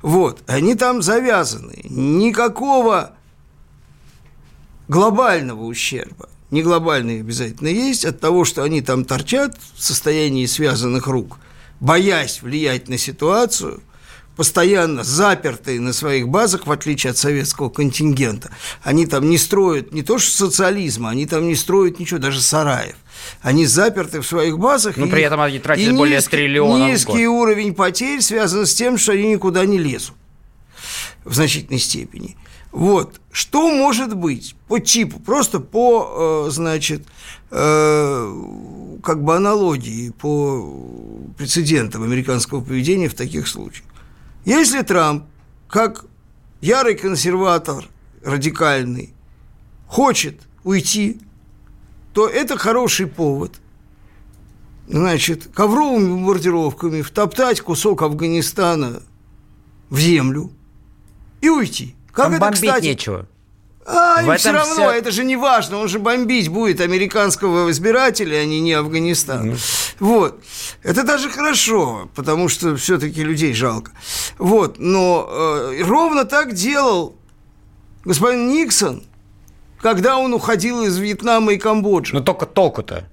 Вот, 0.03 0.43
они 0.47 0.75
там 0.75 1.03
завязаны. 1.03 1.81
Никакого 1.85 3.13
глобального 4.89 5.65
ущерба 5.65 6.29
не 6.55 6.63
глобальные 6.63 7.21
обязательно 7.21 7.69
есть, 7.69 8.05
от 8.05 8.21
того, 8.21 8.45
что 8.45 8.63
они 8.63 8.81
там 8.81 9.05
торчат 9.05 9.59
в 9.75 9.83
состоянии 9.83 10.47
связанных 10.47 11.09
рук, 11.09 11.39
боясь 11.81 12.43
влиять 12.43 12.89
на 12.89 12.97
ситуацию, 12.97 13.83
постоянно 14.37 15.03
запертые 15.03 15.81
на 15.81 15.93
своих 15.93 16.29
базах, 16.29 16.67
в 16.67 16.73
отличие 16.73 17.11
от 17.11 17.17
советского 17.17 17.71
контингента. 17.71 18.51
Они 18.85 19.05
там 19.05 19.29
не 19.29 19.37
строят 19.37 19.93
не 19.93 20.03
то 20.03 20.19
что 20.19 20.47
социализма, 20.47 21.11
они 21.11 21.27
там 21.27 21.49
не 21.49 21.57
строят 21.57 21.99
ничего, 21.99 22.21
даже 22.21 22.41
сараев. 22.41 22.97
Они 23.43 23.67
заперты 23.67 24.21
в 24.21 24.27
своих 24.27 24.59
базах. 24.59 24.97
Но 24.97 25.09
при 25.09 25.23
этом 25.23 25.41
они 25.41 25.59
тратят 25.59 25.95
более 25.97 26.17
низкий, 26.17 26.31
триллиона 26.31 26.89
Низкий 26.89 27.27
уровень 27.27 27.75
потерь 27.75 28.21
связан 28.21 28.65
с 28.65 28.75
тем, 28.75 28.97
что 28.97 29.13
они 29.13 29.29
никуда 29.29 29.67
не 29.67 29.79
лезут 29.79 30.15
в 31.25 31.35
значительной 31.35 31.81
степени. 31.81 32.37
Вот. 32.75 33.21
Что 33.31 33.71
может 33.71 34.17
быть 34.17 34.57
по 34.67 34.81
типу, 34.81 35.21
просто 35.21 35.61
по, 35.61 36.47
э, 36.49 36.51
значит, 36.51 37.07
э, 37.53 38.43
как 39.01 39.23
бы 39.23 39.37
аналогии, 39.37 40.11
по 40.11 41.31
прецедентам 41.39 42.03
американского 42.03 42.63
поведения 42.63 43.09
в 43.09 43.15
таких 43.15 43.47
случаях. 43.47 43.87
Если 44.45 44.83
Трамп, 44.83 45.25
как 45.69 46.07
ярый 46.61 46.97
консерватор, 46.97 47.85
радикальный, 48.25 49.15
хочет 49.87 50.41
уйти, 50.65 51.21
то 52.13 52.27
это 52.27 52.59
хороший 52.59 53.07
повод 53.07 53.53
значит, 54.89 55.47
ковровыми 55.55 56.09
бомбардировками 56.09 57.03
втоптать 57.03 57.61
кусок 57.61 58.03
Афганистана 58.03 59.01
в 59.91 59.99
землю 60.01 60.51
и 61.41 61.49
уйти. 61.49 61.95
Как 62.15 62.27
Там 62.27 62.33
это, 62.35 62.41
бомбить 62.41 62.61
кстати, 62.61 62.87
нечего. 62.87 63.27
А, 63.87 64.23
в 64.23 64.31
им 64.31 64.37
все 64.37 64.53
равно, 64.53 64.75
все... 64.75 64.91
это 64.93 65.11
же 65.11 65.25
не 65.25 65.37
важно, 65.37 65.79
он 65.79 65.89
же 65.89 65.99
бомбить 65.99 66.49
будет 66.49 66.81
американского 66.81 67.71
избирателя, 67.71 68.37
а 68.37 68.45
не, 68.45 68.61
не 68.61 68.73
Афганистан. 68.73 69.51
Mm. 69.51 69.59
Вот. 70.01 70.41
Это 70.83 71.03
даже 71.03 71.29
хорошо, 71.29 72.09
потому 72.15 72.49
что 72.49 72.77
все-таки 72.77 73.23
людей 73.23 73.53
жалко. 73.53 73.93
Вот. 74.39 74.79
Но 74.79 75.29
э, 75.29 75.83
ровно 75.83 76.25
так 76.25 76.55
делал 76.55 77.17
господин 78.05 78.49
Никсон, 78.49 79.03
когда 79.81 80.17
он 80.17 80.33
уходил 80.33 80.85
из 80.85 80.97
Вьетнама 80.97 81.53
и 81.53 81.59
Камбоджи. 81.59 82.15
Но 82.15 82.21
только 82.21 82.47
толку-то. 82.47 83.09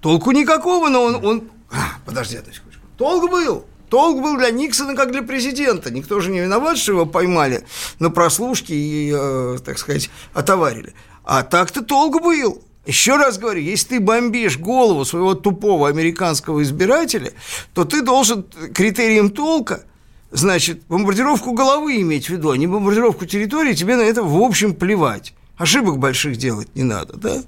Толку 0.00 0.30
никакого, 0.30 0.88
но 0.88 1.02
он... 1.02 1.24
он... 1.24 1.42
А, 1.70 1.98
подожди 2.06 2.36
одну 2.36 2.52
секундочку. 2.52 2.84
Толк 2.96 3.30
был. 3.30 3.66
Толк 3.90 4.22
был 4.22 4.38
для 4.38 4.50
Никсона 4.50 4.94
как 4.94 5.10
для 5.10 5.22
президента. 5.22 5.90
Никто 5.90 6.20
же 6.20 6.30
не 6.30 6.40
виноват, 6.40 6.78
что 6.78 6.92
его 6.92 7.06
поймали 7.06 7.64
на 7.98 8.10
прослушке 8.10 8.74
и, 8.74 9.12
э, 9.12 9.58
так 9.64 9.78
сказать, 9.78 10.10
отоварили. 10.32 10.94
А 11.24 11.42
так-то 11.42 11.82
толк 11.82 12.22
был. 12.22 12.62
Еще 12.86 13.16
раз 13.16 13.36
говорю, 13.36 13.60
если 13.60 13.88
ты 13.88 14.00
бомбишь 14.00 14.58
голову 14.58 15.04
своего 15.04 15.34
тупого 15.34 15.88
американского 15.88 16.62
избирателя, 16.62 17.32
то 17.74 17.84
ты 17.84 18.02
должен 18.02 18.46
критерием 18.74 19.30
толка, 19.30 19.84
значит, 20.30 20.86
бомбардировку 20.86 21.52
головы 21.52 22.00
иметь 22.00 22.26
в 22.26 22.30
виду, 22.30 22.50
а 22.50 22.56
не 22.56 22.66
бомбардировку 22.66 23.26
территории, 23.26 23.74
тебе 23.74 23.96
на 23.96 24.02
это 24.02 24.22
в 24.22 24.40
общем 24.40 24.74
плевать. 24.74 25.34
Ошибок 25.58 25.98
больших 25.98 26.36
делать 26.36 26.74
не 26.74 26.84
надо, 26.84 27.16
да? 27.16 27.42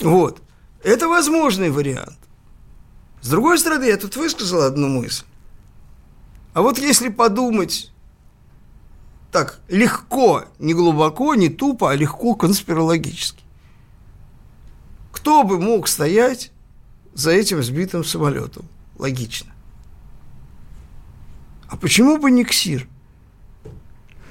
Вот. 0.00 0.38
Это 0.82 1.08
возможный 1.08 1.70
вариант. 1.70 2.18
С 3.20 3.28
другой 3.28 3.58
стороны, 3.58 3.84
я 3.84 3.96
тут 3.96 4.16
высказал 4.16 4.62
одну 4.62 4.88
мысль. 4.88 5.24
А 6.54 6.62
вот 6.62 6.78
если 6.78 7.08
подумать 7.08 7.90
так 9.32 9.58
легко, 9.68 10.44
не 10.60 10.72
глубоко, 10.72 11.34
не 11.34 11.48
тупо, 11.48 11.90
а 11.90 11.96
легко 11.96 12.36
конспирологически. 12.36 13.42
Кто 15.10 15.42
бы 15.42 15.58
мог 15.58 15.88
стоять 15.88 16.52
за 17.12 17.32
этим 17.32 17.60
сбитым 17.60 18.04
самолетом? 18.04 18.66
Логично. 18.96 19.52
А 21.68 21.76
почему 21.76 22.18
бы 22.18 22.30
не 22.30 22.44
КСИР? 22.44 22.86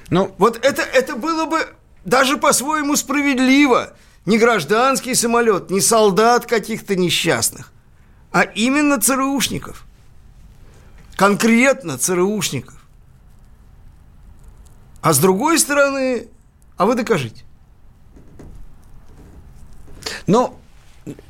Ну, 0.08 0.34
вот 0.38 0.64
это, 0.64 0.80
это 0.80 1.16
было 1.16 1.44
бы 1.44 1.68
даже 2.06 2.38
по-своему 2.38 2.96
справедливо. 2.96 3.92
Не 4.24 4.38
гражданский 4.38 5.14
самолет, 5.14 5.68
не 5.68 5.82
солдат 5.82 6.46
каких-то 6.46 6.96
несчастных, 6.96 7.70
а 8.32 8.40
именно 8.40 8.98
ЦРУшников– 8.98 9.84
конкретно 11.16 11.98
ЦРУшников. 11.98 12.74
А 15.00 15.12
с 15.12 15.18
другой 15.18 15.58
стороны, 15.58 16.28
а 16.76 16.86
вы 16.86 16.94
докажите. 16.94 17.42
Ну, 20.26 20.58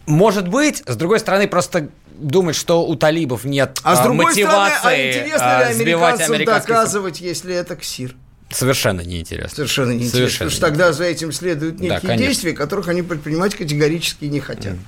может 0.07 0.49
быть, 0.49 0.83
с 0.87 0.97
другой 0.97 1.19
стороны, 1.19 1.49
просто 1.49 1.91
думать, 2.17 2.55
что 2.55 2.87
у 2.87 2.95
талибов 2.95 3.45
нет 3.45 3.81
а, 3.83 3.97
с 3.97 4.00
другой 4.00 4.26
мотивации 4.26 4.79
стороны, 4.79 4.97
а 4.97 5.09
интересно 5.11 5.83
ли 5.83 5.93
американцам 5.93 6.45
доказывать, 6.45 7.21
если 7.21 7.55
это 7.55 7.75
КСИР? 7.75 8.14
Совершенно 8.50 9.00
неинтересно. 9.00 9.57
Совершенно 9.57 9.91
неинтересно. 9.91 10.19
Совершенно 10.19 10.50
потому 10.50 10.50
что 10.50 10.61
тогда 10.61 10.93
за 10.93 11.05
этим 11.05 11.33
следуют 11.33 11.81
некие 11.81 12.00
да, 12.00 12.17
действия, 12.17 12.53
которых 12.53 12.87
они 12.87 13.03
предпринимать 13.03 13.57
категорически 13.57 14.26
не 14.26 14.38
хотят. 14.38 14.75
Mm. 14.75 14.81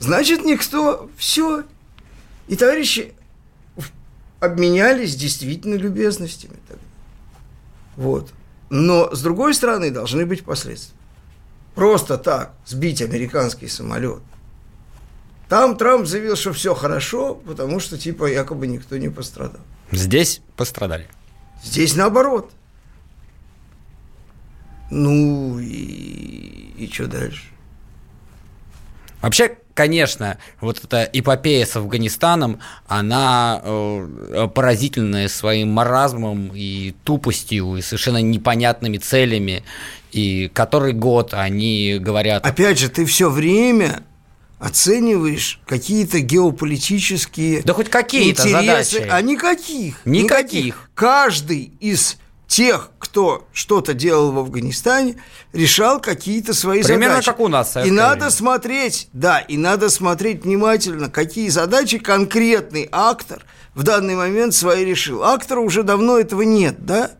Значит, 0.00 0.44
никто 0.44 1.08
все. 1.16 1.64
И 2.48 2.56
товарищи 2.56 3.14
обменялись 4.40 5.14
действительно 5.14 5.74
любезностями. 5.74 6.56
Вот. 7.96 8.32
Но, 8.70 9.14
с 9.14 9.22
другой 9.22 9.54
стороны, 9.54 9.90
должны 9.90 10.26
быть 10.26 10.44
последствия. 10.44 10.96
Просто 11.74 12.18
так 12.18 12.54
сбить 12.66 13.02
американский 13.02 13.68
самолет. 13.68 14.22
Там 15.48 15.76
Трамп 15.76 16.06
заявил, 16.06 16.36
что 16.36 16.52
все 16.52 16.74
хорошо, 16.74 17.34
потому 17.34 17.80
что, 17.80 17.98
типа, 17.98 18.26
якобы 18.26 18.66
никто 18.66 18.96
не 18.96 19.08
пострадал. 19.08 19.60
Здесь 19.90 20.40
пострадали. 20.56 21.08
Здесь 21.64 21.96
наоборот. 21.96 22.52
Ну 24.90 25.58
и, 25.58 26.74
и 26.78 26.90
что 26.92 27.06
дальше? 27.06 27.48
Вообще, 29.20 29.58
конечно, 29.80 30.36
вот 30.60 30.84
эта 30.84 31.08
эпопея 31.10 31.64
с 31.64 31.74
Афганистаном, 31.74 32.60
она 32.86 33.62
э, 33.64 34.48
поразительная 34.54 35.26
своим 35.28 35.70
маразмом 35.70 36.50
и 36.54 36.94
тупостью, 37.02 37.76
и 37.76 37.80
совершенно 37.80 38.20
непонятными 38.20 38.98
целями, 38.98 39.64
и 40.12 40.50
который 40.52 40.92
год 40.92 41.32
они 41.32 41.96
говорят... 41.98 42.44
Опять 42.44 42.78
же, 42.78 42.90
ты 42.90 43.06
все 43.06 43.30
время 43.30 44.02
оцениваешь 44.58 45.62
какие-то 45.66 46.20
геополитические 46.20 47.62
да 47.62 47.72
хоть 47.72 47.88
какие-то 47.88 48.42
интересы, 48.42 48.98
задачи. 48.98 49.10
а 49.10 49.22
никаких, 49.22 50.04
никаких. 50.04 50.24
Никаких. 50.24 50.90
Каждый 50.94 51.72
из 51.80 52.18
тех, 52.50 52.90
кто 52.98 53.46
что-то 53.52 53.94
делал 53.94 54.32
в 54.32 54.38
Афганистане, 54.40 55.14
решал 55.52 56.00
какие-то 56.00 56.52
свои 56.52 56.82
Примерно 56.82 57.14
задачи. 57.14 57.26
как 57.26 57.40
у 57.40 57.46
нас. 57.46 57.76
И 57.76 57.92
надо 57.92 58.28
смотреть, 58.30 59.08
да, 59.12 59.38
и 59.38 59.56
надо 59.56 59.88
смотреть 59.88 60.42
внимательно, 60.42 61.08
какие 61.08 61.48
задачи 61.48 61.98
конкретный 61.98 62.88
актор 62.90 63.44
в 63.76 63.84
данный 63.84 64.16
момент 64.16 64.52
свои 64.52 64.84
решил. 64.84 65.22
Актора 65.22 65.60
уже 65.60 65.84
давно 65.84 66.18
этого 66.18 66.42
нет, 66.42 66.84
да? 66.84 67.12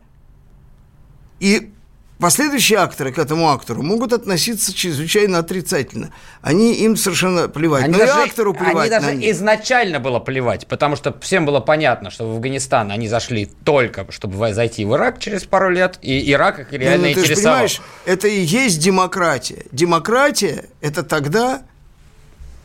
И 1.38 1.72
Последующие 2.20 2.78
акторы 2.78 3.12
к 3.12 3.18
этому 3.18 3.48
актору 3.48 3.82
могут 3.82 4.12
относиться 4.12 4.74
чрезвычайно 4.74 5.38
отрицательно. 5.38 6.12
Они 6.42 6.74
им 6.74 6.96
совершенно 6.96 7.48
плевать. 7.48 7.84
Они 7.84 7.94
Но 7.94 7.98
даже, 7.98 8.20
и 8.20 8.24
актору 8.24 8.52
плевать. 8.52 8.76
Они 8.76 8.90
даже 8.90 9.12
на 9.16 9.30
изначально 9.30 10.00
было 10.00 10.20
плевать, 10.20 10.66
потому 10.66 10.96
что 10.96 11.18
всем 11.20 11.46
было 11.46 11.60
понятно, 11.60 12.10
что 12.10 12.30
в 12.30 12.34
Афганистан 12.34 12.92
они 12.92 13.08
зашли 13.08 13.46
только, 13.64 14.06
чтобы 14.10 14.52
зайти 14.52 14.84
в 14.84 14.94
Ирак 14.94 15.18
через 15.18 15.44
пару 15.44 15.70
лет, 15.70 15.98
и 16.02 16.30
Ирак 16.30 16.58
их 16.60 16.72
реально 16.72 17.04
ну, 17.04 17.08
ну, 17.08 17.14
ты 17.14 17.20
интересовал. 17.20 17.68
Же 17.68 17.76
понимаешь, 17.76 17.82
это 18.04 18.28
и 18.28 18.40
есть 18.40 18.80
демократия. 18.80 19.64
Демократия– 19.72 20.66
это 20.82 21.02
тогда, 21.02 21.62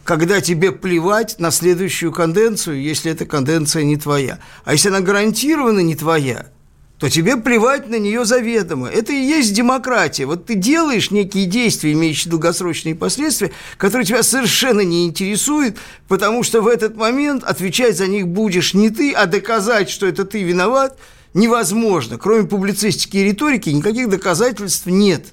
когда 0.04 0.42
тебе 0.42 0.74
плевать 0.74 1.40
на 1.40 1.52
следующую 1.52 2.12
конденцию, 2.12 2.82
если 2.82 3.10
эта 3.10 3.26
конденция 3.26 3.84
не 3.84 3.96
твоя. 3.96 4.40
А 4.66 4.74
если 4.74 4.90
она 4.90 5.00
гарантированно 5.00 5.80
не 5.80 5.96
твоя– 5.96 6.48
то 7.00 7.10
тебе 7.10 7.36
плевать 7.36 7.90
на 7.90 8.00
нее 8.00 8.24
заведомо. 8.24 8.88
Это 8.88 9.12
и 9.12 9.22
есть 9.22 9.54
демократия. 9.54 10.26
Вот 10.26 10.46
ты 10.46 10.56
делаешь 10.56 11.12
некие 11.12 11.46
действия, 11.46 11.92
имеющие 11.92 12.32
долгосрочные 12.32 12.96
последствия, 12.96 13.52
которые 13.78 14.06
тебя 14.06 14.24
совершенно 14.24 14.82
не 14.82 15.06
интересуют, 15.06 15.78
потому 16.08 16.44
что 16.44 16.62
в 16.62 16.68
этот 16.68 16.96
момент 16.96 17.44
отвечать 17.44 17.98
за 17.98 18.08
них 18.08 18.28
будешь 18.28 18.74
не 18.74 18.90
ты, 18.90 19.12
а 19.12 19.26
доказать, 19.26 19.90
что 19.90 20.06
это 20.06 20.24
ты 20.24 20.42
виноват, 20.44 20.98
невозможно. 21.34 22.18
Кроме 22.18 22.48
публицистики 22.48 23.18
и 23.18 23.24
риторики 23.24 23.70
никаких 23.70 24.10
доказательств 24.10 24.86
нет. 24.86 25.26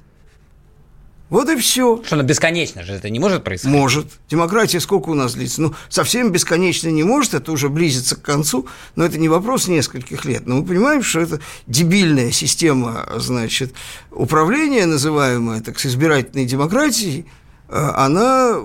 Вот 1.33 1.49
и 1.49 1.57
все. 1.57 2.03
Что, 2.05 2.17
ну 2.17 2.25
бесконечно 2.25 2.83
же 2.83 2.93
это 2.93 3.09
не 3.09 3.19
может 3.19 3.43
происходить? 3.43 3.75
Может. 3.75 4.07
Демократия 4.29 4.81
сколько 4.81 5.09
у 5.09 5.15
нас 5.15 5.33
длится? 5.33 5.63
Ну, 5.63 5.75
совсем 5.89 6.31
бесконечно 6.31 6.89
не 6.89 7.05
может, 7.05 7.33
это 7.33 7.53
уже 7.53 7.71
близится 7.71 8.17
к 8.17 8.21
концу, 8.21 8.67
но 8.97 9.07
это 9.07 9.17
не 9.17 9.31
вопрос 9.31 9.67
нескольких 9.67 10.27
лет. 10.27 10.47
Но 10.47 10.57
мы 10.57 10.67
понимаем, 10.67 11.03
что 11.03 11.21
это 11.21 11.41
дебильная 11.67 12.33
система, 12.33 13.09
значит, 13.17 13.73
управления, 14.11 14.85
называемая, 14.85 15.63
так, 15.63 15.79
с 15.79 15.87
избирательной 15.87 16.45
демократией, 16.45 17.25
э, 17.71 17.93
она 17.95 18.59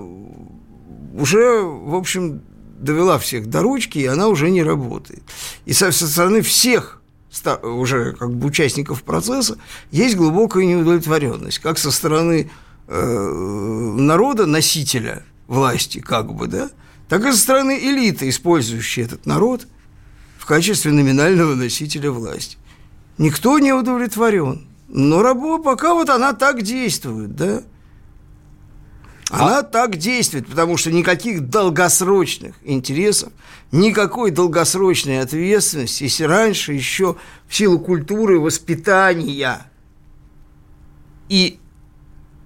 уже, 1.14 1.62
в 1.62 1.94
общем, 1.94 2.42
довела 2.78 3.18
всех 3.18 3.46
до 3.46 3.62
ручки, 3.62 3.96
и 3.96 4.04
она 4.04 4.28
уже 4.28 4.50
не 4.50 4.62
работает. 4.62 5.22
И 5.64 5.72
со 5.72 5.90
стороны 5.90 6.42
всех 6.42 6.97
уже 7.62 8.12
как 8.12 8.32
бы 8.34 8.48
участников 8.48 9.02
процесса, 9.02 9.58
есть 9.90 10.16
глубокая 10.16 10.64
неудовлетворенность, 10.64 11.58
как 11.58 11.78
со 11.78 11.90
стороны 11.90 12.50
э, 12.86 13.94
народа, 13.98 14.46
носителя 14.46 15.24
власти, 15.46 16.00
как 16.00 16.32
бы, 16.34 16.46
да, 16.46 16.70
так 17.08 17.24
и 17.24 17.32
со 17.32 17.38
стороны 17.38 17.78
элиты, 17.78 18.28
использующей 18.28 19.02
этот 19.02 19.26
народ 19.26 19.66
в 20.38 20.46
качестве 20.46 20.92
номинального 20.92 21.54
носителя 21.54 22.10
власти. 22.10 22.58
Никто 23.18 23.58
не 23.58 23.72
удовлетворен. 23.72 24.66
Но 24.88 25.22
рабо, 25.22 25.58
пока 25.58 25.92
вот 25.92 26.08
она 26.08 26.32
так 26.32 26.62
действует, 26.62 27.34
да? 27.36 27.62
Она 29.30 29.58
а? 29.58 29.62
так 29.62 29.96
действует, 29.96 30.46
потому 30.46 30.76
что 30.76 30.90
никаких 30.90 31.48
долгосрочных 31.48 32.56
интересов, 32.62 33.30
никакой 33.72 34.30
долгосрочной 34.30 35.20
ответственности, 35.20 36.04
если 36.04 36.24
раньше 36.24 36.72
еще 36.72 37.16
в 37.46 37.54
силу 37.54 37.78
культуры, 37.78 38.40
воспитания 38.40 39.70
и, 41.28 41.58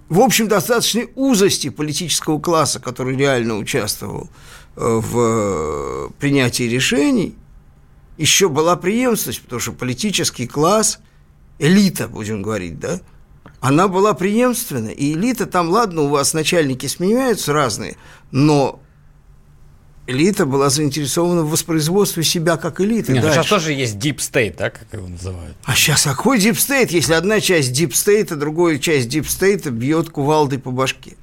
в 0.09 0.19
общем, 0.19 0.49
достаточной 0.49 1.09
узости 1.15 1.69
политического 1.69 2.39
класса, 2.39 2.81
который 2.81 3.15
реально 3.15 3.57
участвовал 3.57 4.29
э, 4.75 4.81
в 5.01 5.19
э, 5.19 6.09
принятии 6.19 6.63
решений, 6.63 7.35
еще 8.17 8.49
была 8.49 8.75
преемственность, 8.75 9.41
потому 9.41 9.61
что 9.61 9.71
политический 9.71 10.47
класс, 10.47 10.99
элита, 11.59 12.09
будем 12.09 12.41
говорить, 12.41 12.77
да, 12.77 12.99
она 13.63 13.87
была 13.87 14.13
преемственна, 14.13 14.89
и 14.89 15.13
элита 15.13 15.45
там, 15.45 15.69
ладно, 15.69 16.01
у 16.01 16.09
вас 16.09 16.33
начальники 16.33 16.85
сменяются 16.85 17.53
разные, 17.53 17.95
но 18.29 18.81
элита 20.05 20.45
была 20.45 20.69
заинтересована 20.69 21.43
в 21.43 21.49
воспроизводстве 21.49 22.25
себя 22.25 22.57
как 22.57 22.81
элиты. 22.81 23.13
Нет, 23.13 23.23
ну 23.23 23.31
сейчас 23.31 23.47
тоже 23.47 23.71
есть 23.71 23.95
deep 23.95 24.17
state, 24.17 24.57
да, 24.57 24.69
как 24.69 24.91
его 24.91 25.07
называют? 25.07 25.55
А 25.63 25.75
сейчас 25.75 26.03
какой 26.03 26.39
deep 26.39 26.55
state, 26.55 26.89
если 26.89 27.13
одна 27.13 27.39
часть 27.39 27.71
deep 27.71 27.91
state, 27.91 28.33
а 28.33 28.35
другая 28.35 28.79
часть 28.79 29.07
deep 29.07 29.27
state 29.27 29.69
бьет 29.69 30.09
кувалдой 30.09 30.59
по 30.59 30.71
башке? 30.71 31.15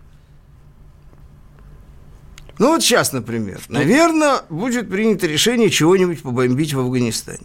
Ну 2.59 2.69
вот 2.69 2.83
сейчас, 2.83 3.13
например, 3.13 3.61
ну, 3.69 3.81
наверное, 3.81 4.45
будет 4.49 4.89
принято 4.89 5.27
решение 5.27 5.69
чего-нибудь 5.69 6.23
побомбить 6.23 6.73
в 6.73 6.81
Афганистане. 6.81 7.45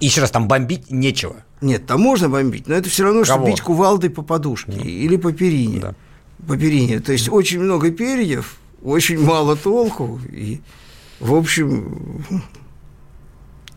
Еще 0.00 0.20
раз, 0.20 0.30
там 0.30 0.48
бомбить 0.48 0.90
нечего. 0.90 1.36
Нет, 1.60 1.86
там 1.86 2.00
можно 2.00 2.28
бомбить, 2.28 2.66
но 2.68 2.74
это 2.74 2.88
все 2.88 3.04
равно, 3.04 3.24
что 3.24 3.38
бить 3.38 3.60
кувалдой 3.60 4.10
по 4.10 4.22
подушке 4.22 4.72
да. 4.72 4.84
или 4.84 5.16
по 5.16 5.32
перине. 5.32 5.80
Да. 5.80 5.94
По 6.46 6.56
перине. 6.56 7.00
То 7.00 7.12
есть 7.12 7.28
очень 7.28 7.60
много 7.60 7.90
перьев, 7.90 8.56
очень 8.82 9.18
мало 9.18 9.56
толку. 9.56 10.20
И, 10.30 10.60
в 11.18 11.34
общем... 11.34 12.22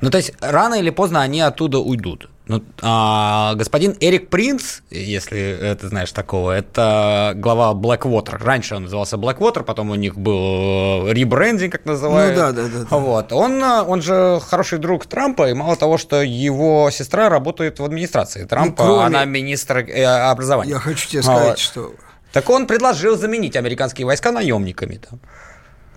Ну, 0.02 0.10
то 0.10 0.18
есть, 0.18 0.34
рано 0.40 0.76
или 0.76 0.90
поздно 0.90 1.22
они 1.22 1.42
оттуда 1.42 1.80
уйдут. 1.80 2.30
Ну, 2.50 2.64
а, 2.82 3.54
господин 3.54 3.96
Эрик 4.00 4.30
Принц, 4.30 4.80
если 4.90 5.78
ты 5.80 5.88
знаешь 5.88 6.12
такого, 6.12 6.52
это 6.52 7.34
глава 7.36 7.80
Blackwater. 7.80 8.44
Раньше 8.44 8.74
он 8.76 8.84
назывался 8.84 9.18
Blackwater, 9.18 9.64
потом 9.64 9.92
у 9.92 9.96
них 9.96 10.18
был 10.18 11.08
ребрендинг, 11.12 11.72
как 11.72 11.86
называют. 11.86 12.36
Ну 12.36 12.42
да, 12.42 12.52
да, 12.52 12.64
да. 12.64 12.86
да. 12.90 12.98
Вот. 12.98 13.32
Он, 13.34 13.62
он 13.62 14.02
же 14.02 14.42
хороший 14.44 14.80
друг 14.80 15.06
Трампа, 15.06 15.48
и 15.48 15.54
мало 15.54 15.76
того, 15.76 16.00
что 16.00 16.24
его 16.24 16.90
сестра 16.90 17.30
работает 17.30 17.78
в 17.78 17.86
администрации 17.86 18.46
Трампа, 18.46 18.84
ну, 18.84 18.96
кроме... 18.96 19.06
она 19.06 19.26
министр 19.26 19.78
э, 19.78 20.04
образования. 20.04 20.72
Я 20.72 20.80
хочу 20.80 21.08
тебе 21.08 21.22
сказать, 21.22 21.50
вот. 21.50 21.60
что... 21.60 21.94
Так 22.34 22.50
он 22.50 22.66
предложил 22.66 23.16
заменить 23.16 23.56
американские 23.58 24.08
войска 24.08 24.32
наемниками 24.32 24.96
там. 25.08 25.20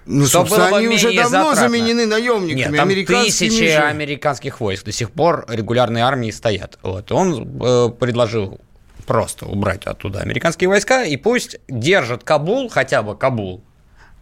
Ну, 0.05 0.27
что 0.27 0.45
было 0.45 0.77
они 0.77 0.89
уже 0.89 1.15
давно 1.15 1.51
затратно. 1.51 1.61
заменены 1.61 2.07
наемниками. 2.07 2.73
Нет, 2.73 2.77
там 2.77 2.89
тысячи 2.89 3.69
же. 3.69 3.79
американских 3.79 4.61
войск 4.61 4.85
до 4.85 4.93
сих 4.93 5.11
пор 5.13 5.45
регулярные 5.49 6.05
армии 6.05 6.31
стоят. 6.31 6.79
Вот. 6.83 7.13
Он 7.13 7.61
э, 7.63 7.89
предложил 7.91 8.61
просто 9.07 9.47
убрать 9.47 9.85
оттуда 9.85 10.21
американские 10.21 10.69
войска 10.69 11.05
и 11.05 11.17
пусть 11.17 11.57
держат 11.69 12.25
Кабул, 12.25 12.69
хотя 12.69 13.03
бы 13.03 13.17
Кабул, 13.17 13.63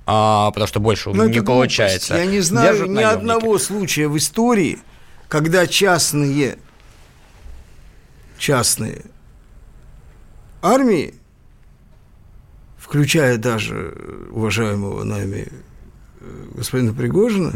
а, 0.06 0.50
потому 0.50 0.66
что 0.66 0.80
больше 0.80 1.10
Но 1.10 1.26
не 1.26 1.40
получается. 1.40 2.16
Я 2.16 2.26
не 2.26 2.40
знаю 2.40 2.72
держат 2.72 2.88
ни 2.88 2.94
наемники. 2.94 3.16
одного 3.16 3.58
случая 3.58 4.08
в 4.08 4.16
истории, 4.16 4.78
когда 5.28 5.66
частные, 5.66 6.58
частные 8.38 9.02
армии, 10.62 11.14
включая 12.78 13.36
даже 13.36 13.94
уважаемого 14.30 15.04
нами 15.04 15.48
господина 16.54 16.92
Пригожина 16.92 17.54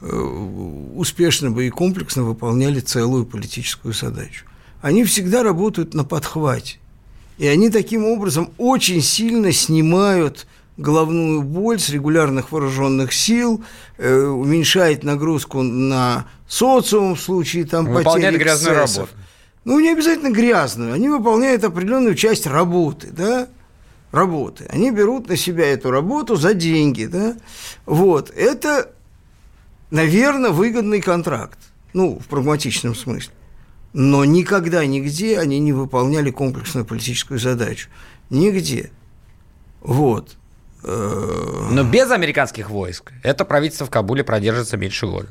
э, 0.00 0.06
успешно 0.06 1.50
бы 1.50 1.66
и 1.66 1.70
комплексно 1.70 2.24
выполняли 2.24 2.80
целую 2.80 3.24
политическую 3.24 3.94
задачу. 3.94 4.44
Они 4.82 5.04
всегда 5.04 5.42
работают 5.42 5.94
на 5.94 6.04
подхвате. 6.04 6.78
И 7.38 7.46
они 7.46 7.70
таким 7.70 8.04
образом 8.04 8.50
очень 8.58 9.00
сильно 9.00 9.50
снимают 9.50 10.46
головную 10.76 11.42
боль 11.42 11.78
с 11.78 11.88
регулярных 11.88 12.52
вооруженных 12.52 13.12
сил, 13.12 13.64
э, 13.98 14.24
уменьшает 14.24 15.04
нагрузку 15.04 15.62
на 15.62 16.26
социум 16.48 17.14
в 17.14 17.20
случае 17.20 17.64
там 17.64 17.86
Выполняет 17.86 18.36
грязную 18.38 18.76
работу. 18.76 19.08
Ну, 19.64 19.80
не 19.80 19.92
обязательно 19.92 20.30
грязную, 20.30 20.92
они 20.92 21.08
выполняют 21.08 21.64
определенную 21.64 22.14
часть 22.14 22.46
работы, 22.46 23.08
да, 23.10 23.48
работы. 24.14 24.66
Они 24.70 24.90
берут 24.90 25.28
на 25.28 25.36
себя 25.36 25.66
эту 25.66 25.90
работу 25.90 26.36
за 26.36 26.54
деньги, 26.54 27.06
да. 27.06 27.36
Вот. 27.86 28.30
Это, 28.30 28.90
наверное, 29.90 30.50
выгодный 30.50 31.00
контракт. 31.00 31.58
Ну, 31.92 32.18
в 32.18 32.26
прагматичном 32.26 32.94
смысле. 32.94 33.32
Но 33.92 34.24
никогда, 34.24 34.84
нигде 34.86 35.38
они 35.38 35.60
не 35.60 35.72
выполняли 35.72 36.30
комплексную 36.30 36.84
политическую 36.84 37.38
задачу. 37.38 37.88
Нигде. 38.30 38.90
Вот. 39.80 40.36
Но 40.82 41.82
без 41.84 42.10
американских 42.10 42.68
войск 42.68 43.12
это 43.22 43.44
правительство 43.44 43.86
в 43.86 43.90
Кабуле 43.90 44.24
продержится 44.24 44.76
меньше 44.76 45.06
года. 45.06 45.28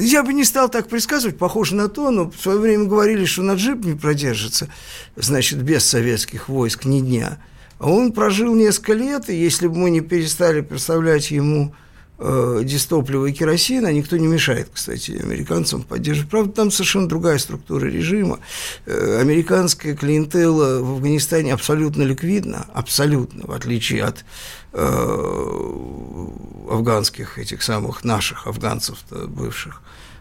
Я 0.00 0.22
бы 0.22 0.32
не 0.32 0.44
стал 0.44 0.68
так 0.68 0.88
предсказывать, 0.88 1.38
похоже 1.38 1.74
на 1.74 1.88
то, 1.88 2.10
но 2.10 2.30
в 2.30 2.40
свое 2.40 2.58
время 2.58 2.84
говорили, 2.84 3.24
что 3.24 3.42
на 3.42 3.54
джип 3.54 3.84
не 3.84 3.94
продержится, 3.94 4.68
значит, 5.16 5.62
без 5.62 5.84
советских 5.84 6.48
войск 6.48 6.84
ни 6.84 7.00
дня. 7.00 7.38
А 7.78 7.90
он 7.90 8.12
прожил 8.12 8.54
несколько 8.54 8.94
лет, 8.94 9.28
и 9.28 9.36
если 9.36 9.66
бы 9.66 9.76
мы 9.76 9.90
не 9.90 10.00
перестали 10.00 10.62
представлять 10.62 11.30
ему 11.30 11.74
э, 12.18 12.60
дистопливо 12.64 13.26
и 13.26 13.32
керосин, 13.32 13.84
а 13.86 13.92
никто 13.92 14.16
не 14.16 14.26
мешает, 14.26 14.68
кстати, 14.72 15.12
американцам 15.12 15.82
поддерживать. 15.82 16.30
Правда, 16.30 16.52
там 16.52 16.70
совершенно 16.70 17.08
другая 17.08 17.38
структура 17.38 17.86
режима. 17.86 18.40
Э, 18.86 19.20
американская 19.20 19.94
клиентела 19.94 20.82
в 20.82 20.92
Афганистане 20.92 21.54
абсолютно 21.54 22.02
ликвидна, 22.02 22.66
абсолютно, 22.72 23.46
в 23.46 23.52
отличие 23.52 24.04
от 24.04 24.24
Э, 24.78 26.26
афганских, 26.68 27.38
этих 27.38 27.62
самых 27.62 28.04
наших 28.04 28.46
афганцев 28.46 28.98
бывших, 29.10 29.80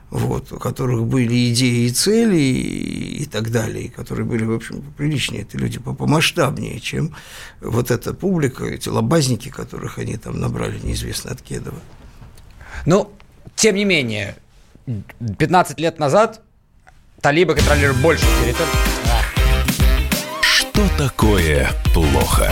вот, 0.10 0.52
у 0.52 0.60
которых 0.60 1.06
были 1.06 1.52
идеи 1.52 1.88
и 1.88 1.90
цели 1.90 2.38
и, 2.38 3.24
и 3.24 3.26
так 3.26 3.52
далее, 3.52 3.86
и 3.86 3.90
которые 3.90 4.26
были, 4.26 4.44
в 4.46 4.54
общем, 4.54 4.82
приличнее, 4.98 5.42
это 5.42 5.58
люди 5.58 5.80
помасштабнее, 5.80 6.80
чем 6.80 7.16
вот 7.62 7.92
эта 7.92 8.14
публика, 8.14 8.66
эти 8.66 8.90
лобазники, 8.90 9.50
которых 9.50 9.98
они 10.00 10.18
там 10.18 10.40
набрали 10.40 10.80
неизвестно 10.80 11.32
от 11.32 11.42
Кедова. 11.42 11.80
Ну, 12.86 13.12
тем 13.56 13.76
не 13.76 13.86
менее, 13.86 14.36
15 15.38 15.80
лет 15.80 16.00
назад 16.00 16.42
талибы 17.22 17.56
контролируют 17.56 17.98
больше 18.02 18.26
территории. 18.44 18.70
Что 20.42 20.98
такое 20.98 21.70
плохо? 21.94 22.52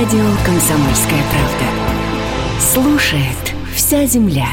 Радио 0.00 0.24
«Комсомольская 0.46 1.22
правда». 1.30 2.58
Слушает 2.58 3.54
вся 3.74 4.06
земля. 4.06 4.46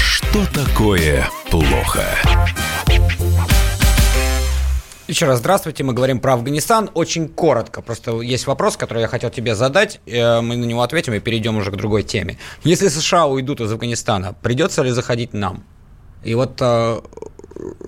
Что 0.00 0.46
такое 0.54 1.28
плохо? 1.50 2.02
Еще 5.06 5.26
раз 5.26 5.40
здравствуйте, 5.40 5.84
мы 5.84 5.92
говорим 5.92 6.18
про 6.18 6.32
Афганистан. 6.32 6.90
Очень 6.94 7.28
коротко, 7.28 7.82
просто 7.82 8.22
есть 8.22 8.46
вопрос, 8.46 8.78
который 8.78 9.02
я 9.02 9.08
хотел 9.08 9.28
тебе 9.28 9.54
задать, 9.54 10.00
э, 10.06 10.40
мы 10.40 10.56
на 10.56 10.64
него 10.64 10.80
ответим 10.80 11.12
и 11.12 11.20
перейдем 11.20 11.58
уже 11.58 11.70
к 11.70 11.76
другой 11.76 12.04
теме. 12.04 12.38
Если 12.62 12.88
США 12.88 13.26
уйдут 13.26 13.60
из 13.60 13.70
Афганистана, 13.70 14.34
придется 14.40 14.82
ли 14.82 14.92
заходить 14.92 15.34
нам? 15.34 15.62
И 16.24 16.34
вот 16.34 16.56
э, 16.60 17.00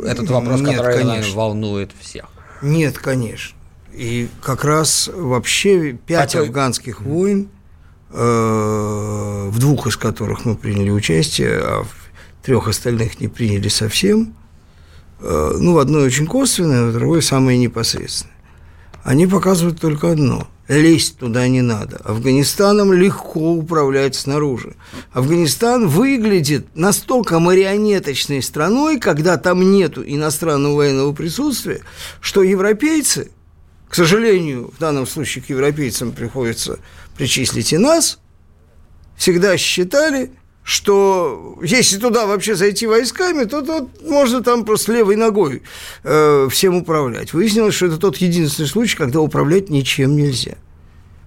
этот 0.03 0.31
вопрос, 0.31 0.61
Нет, 0.61 0.77
который 0.77 0.99
конечно. 0.99 1.35
волнует 1.35 1.91
всех. 1.99 2.27
Нет, 2.63 2.99
конечно. 2.99 3.57
И 3.93 4.29
как 4.43 4.65
раз 4.65 5.11
вообще 5.13 5.93
пять 5.93 6.33
Хотя... 6.33 6.41
афганских 6.41 7.01
войн, 7.01 7.49
э, 8.11 9.49
в 9.51 9.59
двух 9.59 9.87
из 9.87 9.97
которых 9.97 10.45
мы 10.45 10.57
приняли 10.57 10.91
участие, 10.91 11.59
а 11.61 11.85
в 11.85 12.45
трех 12.45 12.69
остальных 12.69 13.21
не 13.21 13.29
приняли 13.29 13.69
совсем, 13.69 14.35
э, 15.21 15.53
ну, 15.59 15.73
в 15.73 15.79
одной 15.79 16.05
очень 16.05 16.27
косвенное, 16.27 16.91
в 16.91 16.93
другой 16.93 17.23
самое 17.23 17.59
непосредственное. 17.59 18.35
Они 19.03 19.27
показывают 19.27 19.81
только 19.81 20.13
одно– 20.13 20.47
лезть 20.69 21.19
туда 21.19 21.47
не 21.49 21.63
надо. 21.63 21.97
Афганистаном 22.05 22.93
легко 22.93 23.53
управлять 23.53 24.15
снаружи. 24.15 24.75
Афганистан 25.13 25.89
выглядит 25.89 26.67
настолько 26.75 27.39
марионеточной 27.39 28.43
страной, 28.43 28.99
когда 28.99 29.37
там 29.37 29.71
нет 29.71 29.99
иностранного 29.99 30.77
военного 30.77 31.13
присутствия, 31.13 31.83
что 32.21 32.43
европейцы, 32.43 33.31
к 33.89 33.95
сожалению, 33.95 34.73
в 34.77 34.81
данном 34.81 35.07
случае 35.07 35.45
к 35.45 35.51
европейцам 35.51 36.13
приходится 36.13 36.79
причислить 37.17 37.73
и 37.73 37.79
нас, 37.79 38.19
всегда 39.17 39.57
считали, 39.57 40.33
что 40.67 41.57
если 41.63 41.97
туда 41.97 42.27
вообще 42.27 42.57
зайти 42.57 42.89
войсками, 42.89 43.45
то, 43.45 43.63
то 43.63 43.89
можно 44.03 44.43
там 44.43 44.65
просто 44.65 44.95
левой 44.95 45.15
ногой 45.15 45.63
э, 46.03 46.49
всем 46.51 46.75
управлять. 46.75 47.33
Выяснилось, 47.33 47.77
что 47.77 47.87
это 47.87 47.99
тот 47.99 48.17
единственный 48.17 48.67
случай, 48.67 48.97
когда 48.97 49.21
управлять 49.21 49.71
ничем 49.71 50.17
нельзя. 50.17 50.57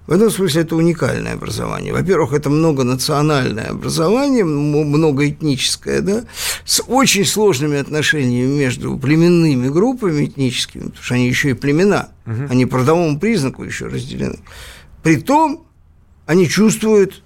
В 0.07 0.11
этом 0.11 0.29
смысле 0.29 0.63
это 0.63 0.75
уникальное 0.75 1.35
образование. 1.35 1.93
Во-первых, 1.93 2.33
это 2.33 2.49
многонациональное 2.49 3.67
образование, 3.67 4.43
многоэтническое, 4.43 6.01
да, 6.01 6.25
с 6.65 6.83
очень 6.85 7.23
сложными 7.23 7.77
отношениями 7.77 8.57
между 8.57 8.97
племенными 8.97 9.69
группами 9.69 10.25
этническими, 10.25 10.81
потому 10.87 11.01
что 11.01 11.15
они 11.15 11.29
еще 11.29 11.51
и 11.51 11.53
племена, 11.53 12.09
угу. 12.25 12.47
они 12.49 12.65
по 12.65 12.79
родовому 12.79 13.17
признаку 13.17 13.63
еще 13.63 13.85
разделены. 13.85 14.39
Притом 15.01 15.65
они 16.25 16.49
чувствуют 16.49 17.23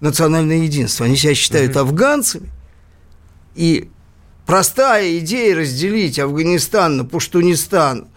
национальное 0.00 0.58
единство. 0.58 1.06
Они 1.06 1.16
себя 1.16 1.34
считают 1.34 1.72
угу. 1.72 1.80
афганцами. 1.80 2.50
И 3.54 3.88
простая 4.44 5.18
идея 5.18 5.56
разделить 5.56 6.18
Афганистан 6.18 6.98
на 6.98 7.04
Пуштунистан, 7.04 8.08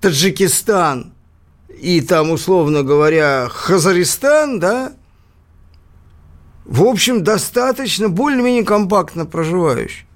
Таджикистан 0.00 1.12
и 1.80 2.00
там, 2.00 2.30
условно 2.30 2.82
говоря, 2.82 3.48
Хазаристан, 3.50 4.60
да, 4.60 4.92
в 6.64 6.84
общем, 6.84 7.24
достаточно 7.24 8.08
более-менее 8.08 8.64
компактно 8.64 9.26
проживающий. 9.26 10.06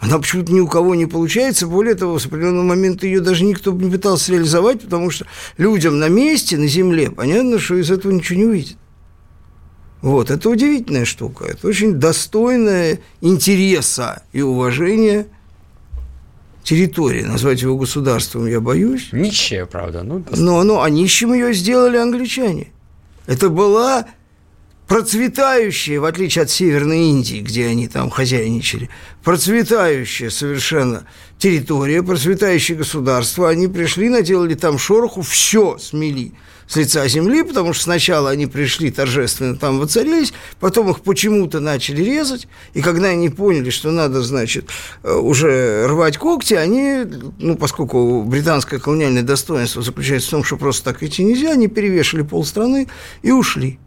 Она 0.00 0.18
почему-то 0.18 0.52
ни 0.52 0.60
у 0.60 0.68
кого 0.68 0.94
не 0.94 1.06
получается. 1.06 1.66
Более 1.66 1.96
того, 1.96 2.18
с 2.20 2.26
определенного 2.26 2.62
момента 2.62 3.06
ее 3.06 3.20
даже 3.20 3.44
никто 3.44 3.72
не 3.72 3.90
пытался 3.90 4.30
реализовать, 4.30 4.82
потому 4.82 5.10
что 5.10 5.26
людям 5.56 5.98
на 5.98 6.08
месте, 6.08 6.56
на 6.56 6.68
земле, 6.68 7.10
понятно, 7.10 7.58
что 7.58 7.74
из 7.74 7.90
этого 7.90 8.12
ничего 8.12 8.38
не 8.38 8.44
выйдет. 8.44 8.76
Вот, 10.00 10.30
это 10.30 10.48
удивительная 10.48 11.04
штука. 11.04 11.44
Это 11.46 11.66
очень 11.66 11.94
достойная 11.94 13.00
интереса 13.20 14.22
и 14.32 14.42
уважения 14.42 15.26
территория. 16.62 17.26
Назвать 17.26 17.62
его 17.62 17.76
государством 17.76 18.46
я 18.46 18.60
боюсь. 18.60 19.08
Нищая, 19.12 19.66
правда. 19.66 20.02
Ну, 20.02 20.24
но, 20.36 20.62
но 20.62 20.82
а 20.82 20.90
нищим 20.90 21.32
ее 21.32 21.52
сделали 21.52 21.96
англичане. 21.96 22.72
Это 23.26 23.48
была 23.48 24.06
процветающая, 24.86 26.00
в 26.00 26.04
отличие 26.04 26.44
от 26.44 26.50
Северной 26.50 27.10
Индии, 27.10 27.40
где 27.40 27.66
они 27.66 27.88
там 27.88 28.08
хозяйничали, 28.08 28.88
процветающая 29.24 30.30
совершенно 30.30 31.04
территория, 31.38 32.02
процветающее 32.02 32.78
государство. 32.78 33.50
Они 33.50 33.66
пришли, 33.66 34.08
наделали 34.08 34.54
там 34.54 34.78
шороху, 34.78 35.22
все 35.22 35.76
смели– 35.78 36.34
с 36.68 36.76
лица 36.76 37.08
земли, 37.08 37.42
потому 37.42 37.72
что 37.72 37.84
сначала 37.84 38.30
они 38.30 38.46
пришли 38.46 38.90
торжественно 38.90 39.56
там 39.56 39.78
воцарились, 39.78 40.34
потом 40.60 40.90
их 40.90 41.00
почему-то 41.00 41.60
начали 41.60 42.02
резать, 42.02 42.46
и 42.74 42.82
когда 42.82 43.08
они 43.08 43.30
поняли, 43.30 43.70
что 43.70 43.90
надо, 43.90 44.22
значит, 44.22 44.68
э, 45.02 45.12
уже 45.12 45.86
рвать 45.88 46.18
когти, 46.18 46.54
они, 46.54 47.04
ну, 47.38 47.56
поскольку 47.56 48.22
британское 48.22 48.78
колониальное 48.78 49.22
достоинство 49.22 49.82
заключается 49.82 50.28
в 50.28 50.30
том, 50.32 50.44
что 50.44 50.58
просто 50.58 50.84
так 50.92 51.02
идти 51.02 51.24
нельзя, 51.24 51.52
они 51.52 51.68
перевешали 51.68 52.22
полстраны 52.22 52.88
и 53.22 53.32
ушли. 53.32 53.78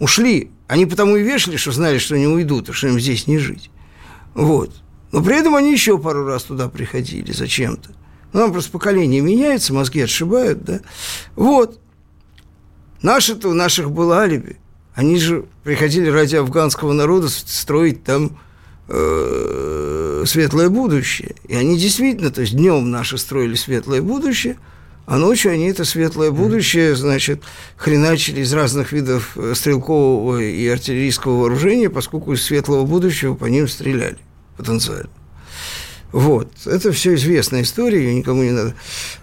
Ушли. 0.00 0.50
Они 0.66 0.86
потому 0.86 1.16
и 1.16 1.22
вешали, 1.22 1.56
что 1.56 1.70
знали, 1.70 1.98
что 1.98 2.16
они 2.16 2.26
уйдут, 2.26 2.70
и 2.70 2.72
что 2.72 2.88
им 2.88 2.98
здесь 2.98 3.28
не 3.28 3.38
жить. 3.38 3.70
Вот. 4.34 4.72
Но 5.12 5.22
при 5.22 5.38
этом 5.38 5.54
они 5.54 5.70
еще 5.70 5.98
пару 5.98 6.24
раз 6.24 6.44
туда 6.44 6.68
приходили 6.68 7.30
зачем-то. 7.30 7.90
Ну, 8.32 8.40
нам 8.40 8.52
просто 8.52 8.70
поколение 8.70 9.20
меняется, 9.20 9.74
мозги 9.74 10.00
отшибают, 10.00 10.64
да. 10.64 10.80
Вот. 11.36 11.78
Наши-то, 13.02 13.48
у 13.48 13.54
наших 13.54 13.90
было 13.90 14.20
алиби. 14.20 14.56
Они 14.94 15.18
же 15.18 15.46
приходили 15.64 16.08
ради 16.08 16.36
афганского 16.36 16.92
народа 16.92 17.28
строить 17.28 18.04
там 18.04 18.38
э, 18.88 20.24
светлое 20.26 20.68
будущее. 20.68 21.34
И 21.48 21.54
они 21.54 21.78
действительно, 21.78 22.30
то 22.30 22.42
есть 22.42 22.54
днем 22.54 22.90
наши 22.90 23.18
строили 23.18 23.54
светлое 23.54 24.02
будущее, 24.02 24.56
а 25.04 25.18
ночью 25.18 25.52
они 25.52 25.66
это 25.66 25.84
светлое 25.84 26.30
будущее, 26.30 26.94
значит, 26.94 27.42
хреначили 27.76 28.40
из 28.40 28.52
разных 28.52 28.92
видов 28.92 29.36
э, 29.36 29.54
стрелкового 29.54 30.40
и 30.40 30.66
артиллерийского 30.68 31.40
вооружения, 31.40 31.90
поскольку 31.90 32.32
из 32.34 32.42
светлого 32.42 32.84
будущего 32.84 33.34
по 33.34 33.46
ним 33.46 33.66
стреляли 33.68 34.18
потенциально. 34.56 35.10
Вот. 36.12 36.48
Это 36.66 36.92
все 36.92 37.14
известная 37.14 37.62
история, 37.62 37.98
ее 37.98 38.14
никому 38.14 38.42
не 38.42 38.50
надо 38.50 38.74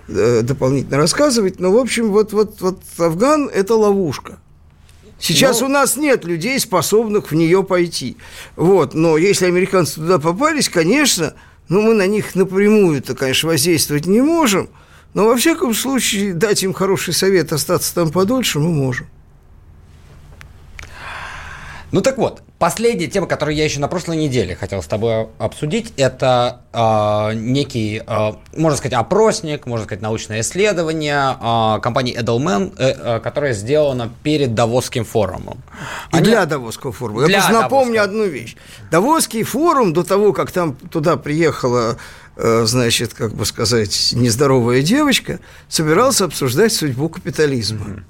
э, 0.08 0.42
дополнительно 0.42 0.98
рассказывать. 0.98 1.60
Но, 1.60 1.72
в 1.72 1.78
общем, 1.78 2.12
вот, 2.12 2.34
вот, 2.34 2.60
вот 2.62 2.82
Афган– 2.98 3.48
это 3.54 3.76
ловушка. 3.76 4.40
Сейчас 5.20 5.62
но... 5.62 5.68
у 5.68 5.70
нас 5.70 5.98
нет 5.98 6.26
людей, 6.26 6.60
способных 6.60 7.32
в 7.32 7.36
нее 7.36 7.64
пойти. 7.64 8.18
Вот. 8.56 8.96
Но 8.96 9.18
если 9.18 9.46
американцы 9.46 9.96
туда 9.96 10.18
попались, 10.18 10.70
конечно, 10.70 11.36
ну, 11.68 11.82
мы 11.82 11.94
на 11.94 12.08
них 12.08 12.34
напрямую-то, 12.36 13.16
конечно, 13.16 13.50
воздействовать 13.50 14.08
не 14.08 14.22
можем. 14.22 14.70
Но, 15.14 15.26
во 15.26 15.36
всяком 15.36 15.74
случае, 15.74 16.34
дать 16.34 16.64
им 16.64 16.74
хороший 16.74 17.14
совет 17.14 17.54
остаться 17.54 17.94
там 17.94 18.12
подольше 18.12 18.60
мы 18.60 18.72
можем. 18.72 19.08
Ну 21.92 22.02
так 22.02 22.18
вот, 22.18 22.42
Последняя 22.60 23.08
тема, 23.08 23.26
которую 23.26 23.56
я 23.56 23.64
еще 23.64 23.80
на 23.80 23.88
прошлой 23.88 24.18
неделе 24.18 24.54
хотел 24.54 24.84
с 24.84 24.86
тобой 24.86 25.30
обсудить, 25.38 25.94
это 25.96 26.60
э, 26.74 27.34
некий, 27.34 28.04
э, 28.06 28.32
можно 28.58 28.78
сказать, 28.78 29.00
опросник, 29.00 29.66
можно 29.66 29.86
сказать, 29.86 30.02
научное 30.02 30.42
исследование 30.42 31.38
э, 31.40 31.80
компании 31.80 32.20
Edelman, 32.20 32.74
э, 32.78 33.16
э, 33.16 33.20
которое 33.22 33.54
сделано 33.54 34.12
перед 34.24 34.56
Давосским 34.56 35.06
форумом. 35.06 35.64
И 36.12 36.18
Они... 36.18 36.26
для 36.26 36.46
Давосского 36.46 36.92
форума. 36.92 37.26
Для 37.26 37.38
я 37.38 37.44
просто 37.44 37.62
напомню 37.62 37.94
Давосского. 37.94 38.24
одну 38.24 38.26
вещь. 38.26 38.58
Давосский 38.92 39.44
форум, 39.44 39.94
до 39.94 40.04
того, 40.04 40.34
как 40.34 40.52
там 40.52 40.76
туда 40.76 41.16
приехала 41.16 41.96
э, 42.36 42.66
значит, 42.66 43.14
как 43.14 43.34
бы 43.36 43.46
сказать, 43.46 44.12
нездоровая 44.14 44.82
девочка, 44.82 45.40
собирался 45.70 46.26
обсуждать 46.26 46.74
судьбу 46.74 47.08
капитализма. 47.08 47.86
Mm-hmm. 47.86 48.04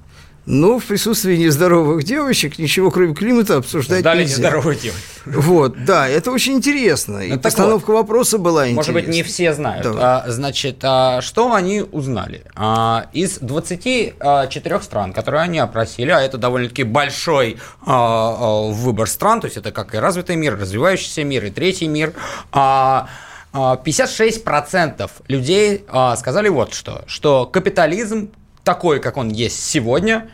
Но 0.46 0.78
в 0.78 0.84
присутствии 0.84 1.36
нездоровых 1.36 2.02
девочек 2.02 2.58
ничего, 2.58 2.90
кроме 2.90 3.14
климата, 3.14 3.58
обсуждать 3.58 4.02
Дали 4.02 4.22
нельзя. 4.22 4.36
нездоровых 4.36 4.80
девочек. 4.80 5.04
Вот, 5.26 5.84
да, 5.84 6.08
это 6.08 6.30
очень 6.30 6.54
интересно. 6.54 7.18
И 7.18 7.32
ну, 7.32 7.38
постановка 7.38 7.90
вот, 7.90 7.98
вопроса 7.98 8.38
была 8.38 8.68
интересна. 8.70 8.92
Может 8.92 9.06
быть, 9.06 9.14
не 9.14 9.22
все 9.22 9.52
знают. 9.52 9.86
А, 9.86 10.24
значит, 10.28 10.78
а, 10.82 11.20
что 11.20 11.52
они 11.52 11.82
узнали? 11.82 12.44
А, 12.54 13.08
из 13.12 13.38
24 13.38 14.14
а, 14.18 14.80
стран, 14.80 15.12
которые 15.12 15.42
они 15.42 15.58
опросили, 15.58 16.10
а 16.10 16.20
это 16.20 16.38
довольно-таки 16.38 16.84
большой 16.84 17.58
а, 17.82 18.36
а, 18.40 18.70
выбор 18.72 19.08
стран, 19.08 19.40
то 19.40 19.46
есть 19.46 19.56
это 19.56 19.72
как 19.72 19.94
и 19.94 19.98
развитый 19.98 20.36
мир, 20.36 20.58
развивающийся 20.58 21.22
мир, 21.22 21.44
и 21.44 21.50
третий 21.50 21.86
мир, 21.86 22.14
а, 22.52 23.08
56% 23.52 25.10
людей 25.26 25.84
сказали 26.16 26.48
вот 26.48 26.72
что, 26.72 27.02
что 27.08 27.46
капитализм 27.46 28.30
такой, 28.64 29.00
как 29.00 29.16
он 29.16 29.28
есть 29.28 29.62
сегодня, 29.62 30.30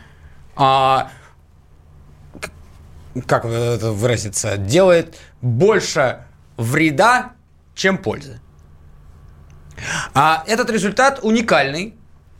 а, 0.55 1.11
как 3.25 3.45
это 3.45 3.91
выразиться, 3.91 4.57
делает 4.57 5.17
больше 5.41 6.25
вреда, 6.57 7.33
чем 7.75 7.97
пользы. 7.97 8.39
А 10.13 10.43
этот 10.47 10.69
результат 10.69 11.19
уникальный, 11.21 11.95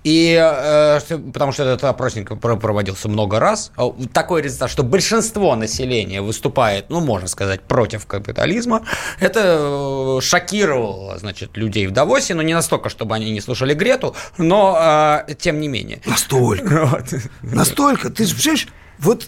И 0.08 0.38
э, 0.40 1.00
потому 1.34 1.52
что 1.52 1.64
этот 1.64 1.84
опросник 1.84 2.40
проводился 2.40 3.10
много 3.10 3.42
раз, 3.42 3.74
такой 4.14 4.42
результат, 4.42 4.70
что 4.70 4.84
большинство 4.84 5.54
населения 5.58 6.22
выступает, 6.22 6.86
ну, 6.90 7.02
можно 7.02 7.28
сказать, 7.28 7.60
против 7.60 8.06
капитализма. 8.06 8.86
Это 9.20 9.58
э, 9.60 10.22
шокировало, 10.22 11.18
значит, 11.18 11.58
людей 11.58 11.88
в 11.88 11.92
Давосе, 11.92 12.36
но 12.36 12.42
не 12.42 12.54
настолько, 12.54 12.88
чтобы 12.88 13.16
они 13.16 13.32
не 13.32 13.42
слушали 13.42 13.74
Грету, 13.74 14.16
но 14.38 15.24
э, 15.28 15.34
тем 15.36 15.60
не 15.60 15.68
менее. 15.68 16.00
Настолько. 16.06 17.04
Настолько. 17.42 18.10
Ты 18.10 18.24
же 18.24 18.34
представляешь, 18.34 18.68
вот 19.00 19.28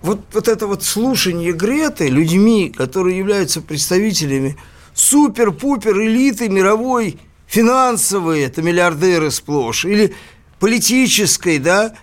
вот, 0.00 0.20
вот 0.32 0.46
это 0.46 0.68
вот 0.68 0.84
слушание 0.84 1.52
Греты 1.52 2.08
людьми, 2.08 2.70
которые 2.70 3.18
являются 3.18 3.60
представителями 3.60 4.56
супер-пупер 4.94 6.00
элиты 6.00 6.48
мировой 6.48 7.18
финансовой, 7.50 8.42
это 8.42 8.62
миллиардеры 8.62 9.30
сплошь, 9.30 9.84
или 9.84 10.14
политической, 10.60 11.58
да, 11.58 11.94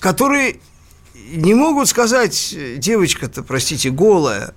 которые 0.00 0.56
не 1.32 1.54
могут 1.54 1.88
сказать, 1.88 2.54
девочка-то, 2.78 3.42
простите, 3.42 3.90
голая, 3.90 4.54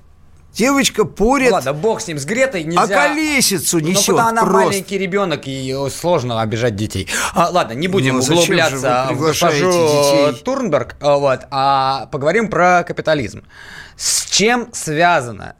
Девочка 0.53 1.03
порит. 1.03 1.51
Ладно, 1.51 1.73
бог 1.73 1.99
с 1.99 2.07
ним, 2.07 2.19
с 2.19 2.25
Гретой 2.25 2.63
нельзя. 2.63 2.83
А 2.83 2.87
колесицу 2.87 3.79
несет 3.79 4.09
Ну, 4.09 4.19
она 4.19 4.43
просто. 4.43 4.67
маленький 4.67 4.99
ребенок, 4.99 5.47
и 5.47 5.75
сложно 5.89 6.41
обижать 6.41 6.75
детей. 6.75 7.07
А, 7.33 7.49
ладно, 7.49 7.73
не 7.73 7.87
будем 7.87 8.17
ну, 8.17 8.21
углубляться 8.21 9.09
в 9.13 9.19
госпожу 9.19 9.71
детей? 9.71 10.43
Турнберг, 10.43 10.95
а, 11.01 11.17
вот, 11.17 11.39
а 11.49 12.05
поговорим 12.11 12.49
про 12.49 12.83
капитализм. 12.83 13.43
С 13.97 14.25
чем 14.25 14.69
связано 14.73 15.55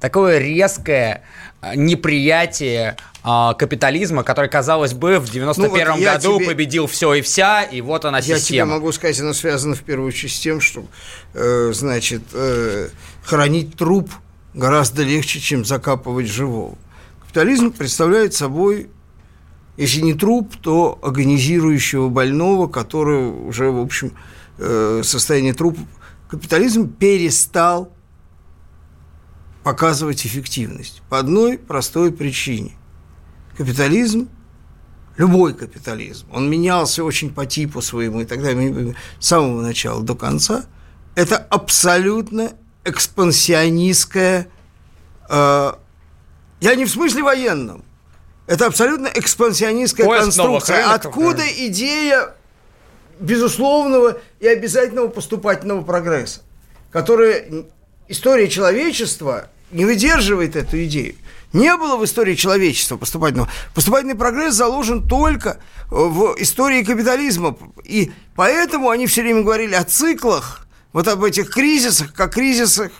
такое 0.00 0.38
резкое 0.38 1.24
а, 1.60 1.76
неприятие 1.76 2.96
капитализма, 3.22 4.22
который, 4.22 4.48
казалось 4.48 4.94
бы, 4.94 5.18
в 5.18 5.30
91 5.30 5.86
ну, 5.86 5.92
вот 5.92 6.02
году 6.02 6.38
тебе... 6.38 6.46
победил 6.46 6.86
все 6.86 7.14
и 7.14 7.20
вся, 7.20 7.62
и 7.62 7.80
вот 7.80 8.04
она 8.04 8.22
система. 8.22 8.36
Я 8.36 8.44
тебе 8.44 8.64
могу 8.64 8.92
сказать, 8.92 9.20
оно 9.20 9.32
связано 9.32 9.74
в 9.74 9.82
первую 9.82 10.08
очередь 10.08 10.32
с 10.32 10.38
тем, 10.38 10.60
что, 10.60 10.84
э, 11.34 11.72
значит, 11.74 12.22
э, 12.32 12.88
хранить 13.24 13.76
труп– 13.76 14.10
гораздо 14.58 15.02
легче, 15.02 15.40
чем 15.40 15.64
закапывать 15.64 16.26
живого. 16.26 16.76
Капитализм 17.20 17.72
представляет 17.72 18.34
собой, 18.34 18.90
если 19.76 20.00
не 20.00 20.14
труп, 20.14 20.54
то 20.60 20.98
агонизирующего 21.02 22.08
больного, 22.08 22.66
который 22.66 23.28
уже, 23.28 23.70
в 23.70 23.80
общем, 23.80 24.12
э, 24.58 25.02
состояние 25.04 25.54
трупа. 25.54 25.80
Капитализм 26.28 26.92
перестал 26.92 27.92
показывать 29.62 30.26
эффективность 30.26 31.02
по 31.08 31.18
одной 31.18 31.58
простой 31.58 32.12
причине. 32.12 32.72
Капитализм 33.58 34.28
любой 35.18 35.52
капитализм, 35.52 36.26
он 36.32 36.48
менялся 36.48 37.04
очень 37.04 37.34
по 37.34 37.44
типу 37.44 37.82
своему 37.82 38.22
и 38.22 38.24
так 38.24 38.40
далее, 38.40 38.94
с 39.18 39.26
самого 39.26 39.60
начала 39.60 40.00
до 40.02 40.14
конца, 40.14 40.64
это 41.16 41.36
абсолютно 41.36 42.52
экспансионистская, 42.84 44.46
э, 45.28 45.72
я 46.60 46.74
не 46.76 46.84
в 46.84 46.90
смысле 46.90 47.24
военном, 47.24 47.84
это 48.46 48.66
абсолютно 48.66 49.08
экспансионистская 49.08 50.06
Поиск 50.06 50.22
конструкция. 50.22 50.94
Откуда 50.94 51.38
да. 51.38 51.66
идея 51.66 52.34
безусловного 53.18 54.18
и 54.38 54.46
обязательного 54.46 55.08
поступательного 55.08 55.82
прогресса, 55.82 56.42
которая 56.90 57.44
история 58.06 58.48
человечества 58.48 59.50
не 59.72 59.84
выдерживает 59.84 60.54
эту 60.54 60.82
идею. 60.84 61.16
Не 61.52 61.76
было 61.76 61.96
в 61.96 62.04
истории 62.04 62.34
человечества 62.34 62.96
поступательного. 62.96 63.48
Поступательный 63.74 64.14
прогресс 64.14 64.54
заложен 64.54 65.06
только 65.08 65.60
в 65.90 66.34
истории 66.38 66.82
капитализма. 66.82 67.56
И 67.84 68.12
поэтому 68.34 68.90
они 68.90 69.06
все 69.06 69.22
время 69.22 69.42
говорили 69.42 69.74
о 69.74 69.84
циклах, 69.84 70.66
вот 70.92 71.08
об 71.08 71.24
этих 71.24 71.50
кризисах, 71.50 72.12
как 72.12 72.34
кризисах 72.34 72.92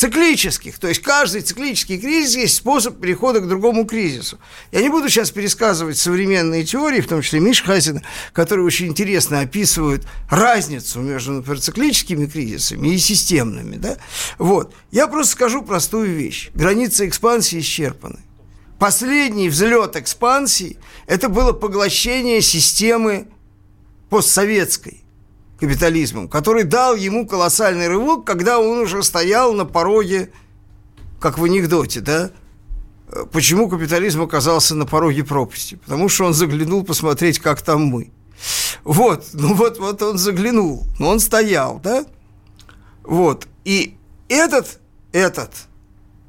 циклических. 0.00 0.78
То 0.78 0.88
есть 0.88 1.02
каждый 1.02 1.42
циклический 1.42 2.00
кризис 2.00 2.34
есть 2.34 2.56
способ 2.56 2.98
перехода 2.98 3.40
к 3.40 3.46
другому 3.46 3.84
кризису. 3.84 4.38
Я 4.72 4.80
не 4.80 4.88
буду 4.88 5.10
сейчас 5.10 5.30
пересказывать 5.30 5.98
современные 5.98 6.64
теории, 6.64 7.02
в 7.02 7.06
том 7.06 7.20
числе 7.20 7.40
Миш 7.40 7.62
Хазина, 7.62 8.02
которые 8.32 8.64
очень 8.64 8.86
интересно 8.86 9.40
описывают 9.40 10.06
разницу 10.30 11.00
между, 11.00 11.32
например, 11.32 11.60
циклическими 11.60 12.24
кризисами 12.24 12.88
и 12.88 12.96
системными. 12.96 13.76
Да? 13.76 13.98
Вот. 14.38 14.74
Я 14.90 15.06
просто 15.06 15.32
скажу 15.32 15.62
простую 15.62 16.14
вещь. 16.14 16.48
Границы 16.54 17.06
экспансии 17.06 17.60
исчерпаны. 17.60 18.20
Последний 18.78 19.50
взлет 19.50 19.96
экспансии– 19.96 20.78
это 21.08 21.28
было 21.28 21.52
поглощение 21.52 22.40
системы 22.40 23.28
постсоветской 24.08 25.04
капитализмом, 25.60 26.28
который 26.28 26.64
дал 26.64 26.96
ему 26.96 27.26
колоссальный 27.26 27.88
рывок, 27.88 28.24
когда 28.24 28.58
он 28.58 28.78
уже 28.78 29.02
стоял 29.02 29.52
на 29.52 29.66
пороге, 29.66 30.32
как 31.20 31.38
в 31.38 31.44
анекдоте, 31.44 32.00
да? 32.00 32.30
Почему 33.32 33.68
капитализм 33.68 34.22
оказался 34.22 34.74
на 34.74 34.86
пороге 34.86 35.24
пропасти? 35.24 35.74
Потому 35.74 36.08
что 36.08 36.24
он 36.24 36.34
заглянул 36.34 36.84
посмотреть, 36.84 37.40
как 37.40 37.60
там 37.60 37.84
мы. 37.84 38.10
Вот, 38.84 39.26
ну 39.34 39.54
вот, 39.54 39.78
вот 39.78 40.00
он 40.02 40.16
заглянул, 40.16 40.86
но 40.98 41.08
он 41.08 41.20
стоял, 41.20 41.78
да? 41.80 42.06
Вот, 43.02 43.46
и 43.64 43.96
этот, 44.28 44.80
этот 45.12 45.50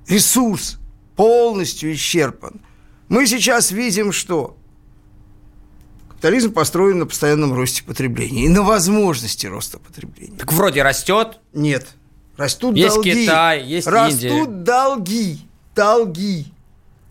ресурс 0.07 0.77
полностью 1.15 1.93
исчерпан. 1.93 2.59
Мы 3.07 3.27
сейчас 3.27 3.71
видим, 3.71 4.11
что 4.11 4.57
Капитализм 6.21 6.53
построен 6.53 6.99
на 6.99 7.07
постоянном 7.07 7.51
росте 7.51 7.83
потребления 7.83 8.45
и 8.45 8.47
на 8.47 8.61
возможности 8.61 9.47
роста 9.47 9.79
потребления. 9.79 10.37
Так 10.37 10.53
вроде 10.53 10.83
растет. 10.83 11.39
Нет. 11.51 11.87
Растут 12.37 12.75
есть 12.77 12.93
долги. 12.93 13.09
Есть 13.09 13.21
Китай, 13.21 13.63
есть 13.63 13.87
Растут 13.87 14.21
Индия. 14.21 14.45
долги. 14.45 15.39
Долги. 15.73 16.53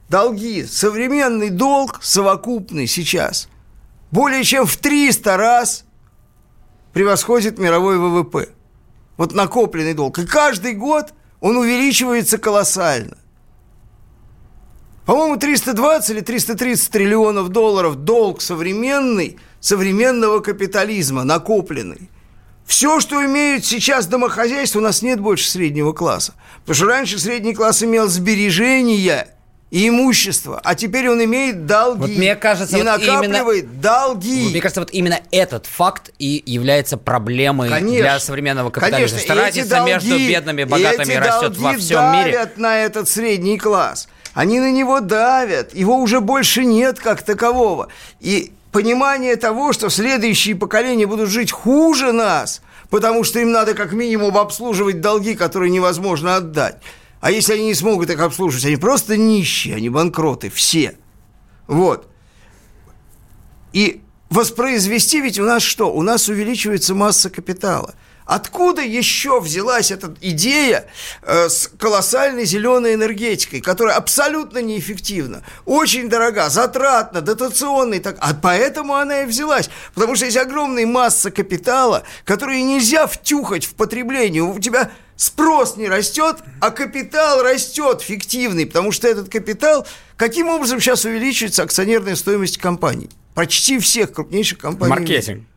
Долги. 0.09 0.65
Современный 0.65 1.51
долг 1.51 1.99
совокупный 2.05 2.87
сейчас 2.87 3.49
более 4.13 4.45
чем 4.45 4.65
в 4.65 4.77
300 4.77 5.37
раз 5.37 5.85
превосходит 6.93 7.59
мировой 7.59 7.99
ВВП. 7.99 8.51
Вот 9.17 9.33
накопленный 9.33 9.95
долг. 9.95 10.21
И 10.21 10.25
каждый 10.25 10.75
год 10.75 11.15
он 11.41 11.57
увеличивается 11.57 12.39
колоссально. 12.39 13.19
По-моему, 15.07 15.37
320 15.37 16.11
или 16.11 16.21
330 16.21 16.91
триллионов 16.91 17.49
долларов 17.49 17.97
долг 17.97 18.41
современный, 18.41 19.39
современного 19.61 20.41
капитализма, 20.41 21.25
накопленный. 21.25 22.11
Все, 22.67 23.01
что 23.01 23.25
имеют 23.25 23.65
сейчас 23.65 24.07
домохозяйства, 24.07 24.79
у 24.79 24.83
нас 24.83 25.03
нет 25.03 25.19
больше 25.19 25.51
среднего 25.51 25.93
класса. 25.93 26.35
Потому 26.61 26.75
что 26.75 26.87
раньше 26.87 27.19
средний 27.19 27.53
класс 27.53 27.83
имел 27.83 28.07
сбережения 28.07 29.27
и 29.71 29.89
имущество, 29.89 30.61
а 30.63 30.75
теперь 30.75 31.09
он 31.09 31.23
имеет 31.25 31.67
долги. 31.67 32.01
Вот 32.01 32.11
мне 32.11 32.37
кажется, 32.37 32.77
и 32.77 32.83
вот 32.83 32.87
накапливает 32.87 33.65
именно, 33.65 33.81
долги. 33.81 34.49
Мне 34.51 34.61
кажется, 34.61 34.81
вот 34.81 34.91
именно 34.93 35.21
этот 35.31 35.67
факт 35.67 36.11
и 36.19 36.43
является 36.45 36.97
проблемой 36.97 37.69
конечно, 37.69 37.99
для 37.99 38.21
современного 38.21 38.71
капитализма. 38.71 39.19
Конечно, 39.19 39.19
что 39.19 39.35
разница 39.35 39.69
долги, 39.71 39.93
между 39.93 40.19
бедными 40.19 40.63
и 40.63 40.65
богатыми 40.65 41.15
растет 41.15 41.57
во 41.57 41.75
всем 41.75 42.13
мире. 42.13 42.51
на 42.57 42.79
этот 42.79 43.09
средний 43.09 43.59
класс. 43.59 44.09
Они 44.35 44.61
на 44.61 44.71
него 44.71 45.01
давят, 45.01 45.75
его 45.75 45.97
уже 45.97 46.21
больше 46.21 46.65
нет 46.65 47.01
как 47.01 47.23
такового. 47.23 47.89
И 48.21 48.53
понимание 48.73 49.37
того, 49.37 49.73
что 49.73 49.89
следующие 49.89 50.55
поколения 50.55 51.07
будут 51.07 51.31
жить 51.31 51.51
хуже 51.51 52.13
нас, 52.13 52.63
потому 52.91 53.25
что 53.25 53.41
им 53.41 53.51
надо 53.51 53.75
как 53.75 53.93
минимум 53.93 54.39
обслуживать 54.39 55.01
долги, 55.01 55.35
которые 55.35 55.71
невозможно 55.71 56.37
отдать. 56.37 56.77
А 57.21 57.31
если 57.31 57.55
они 57.55 57.67
не 57.67 57.75
смогут 57.75 58.11
их 58.11 58.21
обслуживать, 58.21 58.67
они 58.67 58.77
просто 58.77 59.17
нищие, 59.17 59.77
они 59.77 59.89
банкроты, 59.89 60.49
все. 60.49 60.97
Вот. 61.67 62.09
И 63.73 64.01
воспроизвести 64.31 65.21
ведь 65.21 65.39
у 65.39 65.45
нас 65.45 65.63
что? 65.63 65.93
У 65.93 66.03
нас 66.03 66.29
увеличивается 66.29 66.95
масса 66.95 67.31
капитала– 67.31 67.95
Откуда 68.31 68.81
еще 68.81 69.41
взялась 69.41 69.91
эта 69.91 70.15
идея 70.21 70.87
э, 71.23 71.49
с 71.49 71.69
колоссальной 71.77 72.45
зеленой 72.45 72.95
энергетикой, 72.95 73.61
которая 73.61 73.97
абсолютно 73.97 74.59
неэффективна, 74.63 75.43
очень 75.65 76.09
дорога, 76.09 76.49
затратна, 76.49 77.23
дотационная, 77.23 77.99
так, 77.99 78.19
а 78.21 78.33
поэтому 78.35 78.95
она 78.95 79.23
и 79.23 79.27
взялась. 79.27 79.69
Потому 79.95 80.15
что 80.15 80.27
есть 80.27 80.37
огромная 80.37 80.87
масса 80.87 81.33
капитала, 81.33 82.05
которую 82.25 82.65
нельзя 82.65 83.09
втюхать 83.09 83.65
в 83.65 83.75
потребление. 83.75 84.45
У 84.45 84.61
тебя 84.61 84.93
спрос 85.17 85.77
не 85.77 85.89
растет, 85.89 86.37
а 86.61 86.71
капитал 86.71 87.43
растет 87.43 88.01
фиктивный, 88.01 88.65
потому 88.65 88.93
что 88.93 89.09
этот 89.09 89.29
капитал, 89.29 89.89
каким 90.17 90.51
образом 90.51 90.79
сейчас 90.81 91.05
увеличивается 91.05 91.65
акционерная 91.65 92.15
стоимость 92.15 92.59
компаний? 92.59 93.11
Почти 93.35 93.81
всех 93.81 94.13
крупнейших 94.13 94.61
компаний. 94.61 94.91
Маркетинг. 94.91 95.49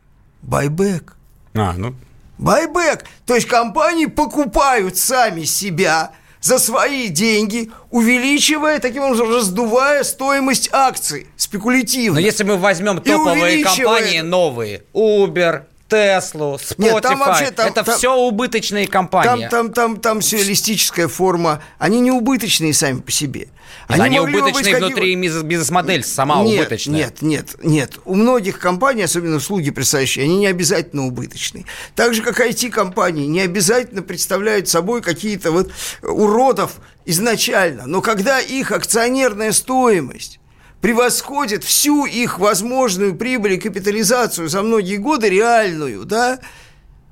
Байбек. 0.41 1.13
А, 1.53 1.73
ну, 1.77 1.93
Байбек. 2.37 3.05
То 3.25 3.35
есть 3.35 3.47
компании 3.47 4.05
покупают 4.05 4.97
сами 4.97 5.43
себя 5.43 6.11
за 6.41 6.59
свои 6.59 7.07
деньги, 7.07 7.71
увеличивая, 7.89 8.79
таким 8.79 9.03
образом, 9.03 9.33
раздувая 9.33 10.03
стоимость 10.03 10.69
акций 10.73 11.27
спекулятивно. 11.37 12.19
Но 12.19 12.25
если 12.25 12.43
мы 12.43 12.57
возьмем 12.57 13.01
топовые 13.01 13.63
компании 13.63 14.19
новые, 14.19 14.83
Uber, 14.93 15.63
Теслу, 15.93 16.55
Spotify. 16.55 16.75
Нет, 16.77 17.03
там 17.03 17.19
вообще, 17.19 17.51
там, 17.51 17.67
это 17.67 17.83
там, 17.83 17.95
все 17.95 18.15
убыточные 18.15 18.87
компании. 18.87 19.47
Там, 19.47 19.49
там, 19.49 19.73
там, 19.73 19.99
там 19.99 20.21
сюрреалистическая 20.21 21.07
форма. 21.07 21.61
Они 21.77 21.99
не 21.99 22.11
убыточные 22.11 22.73
сами 22.73 22.99
по 22.99 23.11
себе. 23.11 23.49
Они, 23.87 24.01
они 24.01 24.19
убыточные 24.19 24.77
внутри 24.77 25.15
бизнес-модель, 25.15 26.03
сама 26.03 26.41
нет, 26.43 26.61
убыточная. 26.61 26.95
Нет, 26.95 27.21
нет, 27.21 27.55
нет. 27.61 27.99
У 28.05 28.15
многих 28.15 28.57
компаний, 28.57 29.03
особенно 29.03 29.35
услуги 29.35 29.69
представляющие, 29.69 30.25
они 30.25 30.37
не 30.37 30.47
обязательно 30.47 31.05
убыточные. 31.05 31.65
Так 31.95 32.13
же, 32.13 32.23
как 32.23 32.39
IT-компании, 32.39 33.25
не 33.27 33.41
обязательно 33.41 34.01
представляют 34.01 34.67
собой 34.67 35.01
какие-то 35.01 35.51
вот 35.51 35.71
уродов 36.01 36.77
изначально. 37.05 37.85
Но 37.85 38.01
когда 38.01 38.39
их 38.39 38.71
акционерная 38.71 39.51
стоимость 39.51 40.39
превосходит 40.83 41.63
всю 41.63 42.05
их 42.05 42.39
возможную 42.39 43.15
прибыль 43.15 43.53
и 43.53 43.57
капитализацию 43.57 44.49
за 44.49 44.61
многие 44.61 44.97
годы 44.97 45.29
реальную, 45.29 46.03
да, 46.03 46.39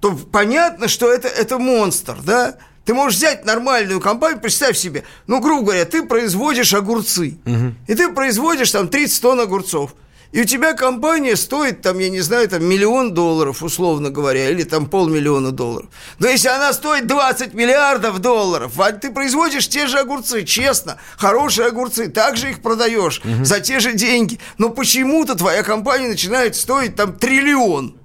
то 0.02 0.12
понятно, 0.12 0.90
что 0.90 1.10
это, 1.10 1.30
это 1.30 1.58
монстр, 1.58 2.18
да. 2.22 2.58
Ты 2.84 2.94
можешь 2.94 3.18
взять 3.18 3.46
нормальную 3.46 4.02
компанию, 4.02 4.42
представь 4.42 4.76
себе, 4.76 5.06
ну, 5.26 5.40
грубо 5.40 5.68
говоря, 5.68 5.86
ты 5.86 6.04
производишь 6.04 6.74
огурцы, 6.74 7.38
угу. 7.46 7.74
и 7.88 7.96
ты 7.96 8.12
производишь 8.12 8.72
там 8.72 8.90
30 8.90 9.22
тонн 9.22 9.40
огурцов 9.40 9.96
и 10.32 10.42
у 10.42 10.46
тебя 10.46 10.74
компания 10.74 11.36
стоит, 11.36 11.82
там, 11.82 12.00
я 12.00 12.10
не 12.10 12.22
знаю, 12.22 12.48
там, 12.48 12.64
миллион 12.64 13.14
долларов, 13.14 13.62
условно 13.62 14.10
говоря, 14.10 14.50
или 14.50 14.64
там 14.64 14.86
полмиллиона 14.86 15.52
долларов. 15.52 15.90
Но 16.20 16.28
если 16.28 16.48
она 16.48 16.72
стоит 16.72 17.06
20 17.06 17.54
миллиардов 17.54 18.20
долларов, 18.20 18.80
а 18.80 18.92
ты 18.94 19.12
производишь 19.12 19.68
те 19.68 19.88
же 19.88 20.00
огурцы, 20.00 20.44
честно, 20.44 20.98
хорошие 21.18 21.68
огурцы, 21.68 22.08
также 22.08 22.52
их 22.52 22.62
продаешь 22.62 23.20
угу. 23.20 23.44
за 23.44 23.60
те 23.60 23.80
же 23.80 23.94
деньги, 23.94 24.40
но 24.58 24.70
почему-то 24.70 25.36
твоя 25.36 25.64
компания 25.64 26.08
начинает 26.08 26.56
стоить 26.56 26.96
там 26.96 27.14
триллион. 27.14 27.98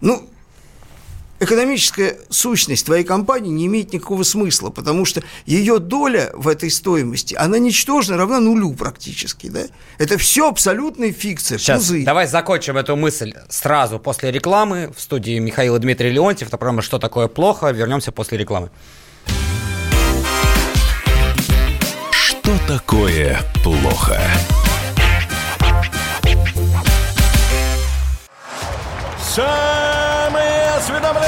Ну, 0.00 0.28
экономическая 1.40 2.18
сущность 2.30 2.86
твоей 2.86 3.04
компании 3.04 3.50
не 3.50 3.66
имеет 3.66 3.92
никакого 3.92 4.22
смысла, 4.22 4.70
потому 4.70 5.04
что 5.04 5.22
ее 5.46 5.78
доля 5.78 6.30
в 6.34 6.48
этой 6.48 6.70
стоимости, 6.70 7.34
она 7.34 7.58
ничтожна, 7.58 8.16
равна 8.16 8.40
нулю 8.40 8.74
практически, 8.74 9.48
да? 9.48 9.62
Это 9.98 10.18
все 10.18 10.48
абсолютная 10.48 11.12
фикция, 11.12 11.58
Сейчас, 11.58 11.80
пузырь. 11.82 12.04
давай 12.04 12.26
закончим 12.26 12.76
эту 12.76 12.96
мысль 12.96 13.34
сразу 13.48 13.98
после 13.98 14.30
рекламы. 14.30 14.92
В 14.96 15.00
студии 15.00 15.38
Михаил 15.38 15.78
Дмитрий 15.78 16.10
Леонтьев, 16.10 16.48
это 16.48 16.56
программа 16.58 16.82
«Что 16.82 16.98
такое 16.98 17.28
плохо?». 17.28 17.70
Вернемся 17.70 18.12
после 18.12 18.38
рекламы. 18.38 18.70
Что 22.12 22.52
такое 22.66 23.40
плохо? 23.62 24.20
Сам 29.34 30.34
осведомленные 30.78 31.27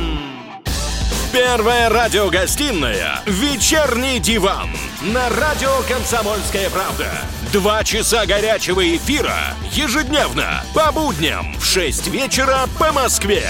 Первая 1.33 1.87
радиогостинная 1.87 3.21
«Вечерний 3.25 4.19
диван» 4.19 4.69
на 5.01 5.29
радио 5.29 5.69
«Комсомольская 5.87 6.69
правда». 6.69 7.07
Два 7.53 7.85
часа 7.85 8.25
горячего 8.25 8.83
эфира 8.97 9.37
ежедневно 9.71 10.61
по 10.75 10.91
будням 10.91 11.57
в 11.57 11.63
6 11.63 12.07
вечера 12.07 12.65
по 12.77 12.91
Москве. 12.91 13.45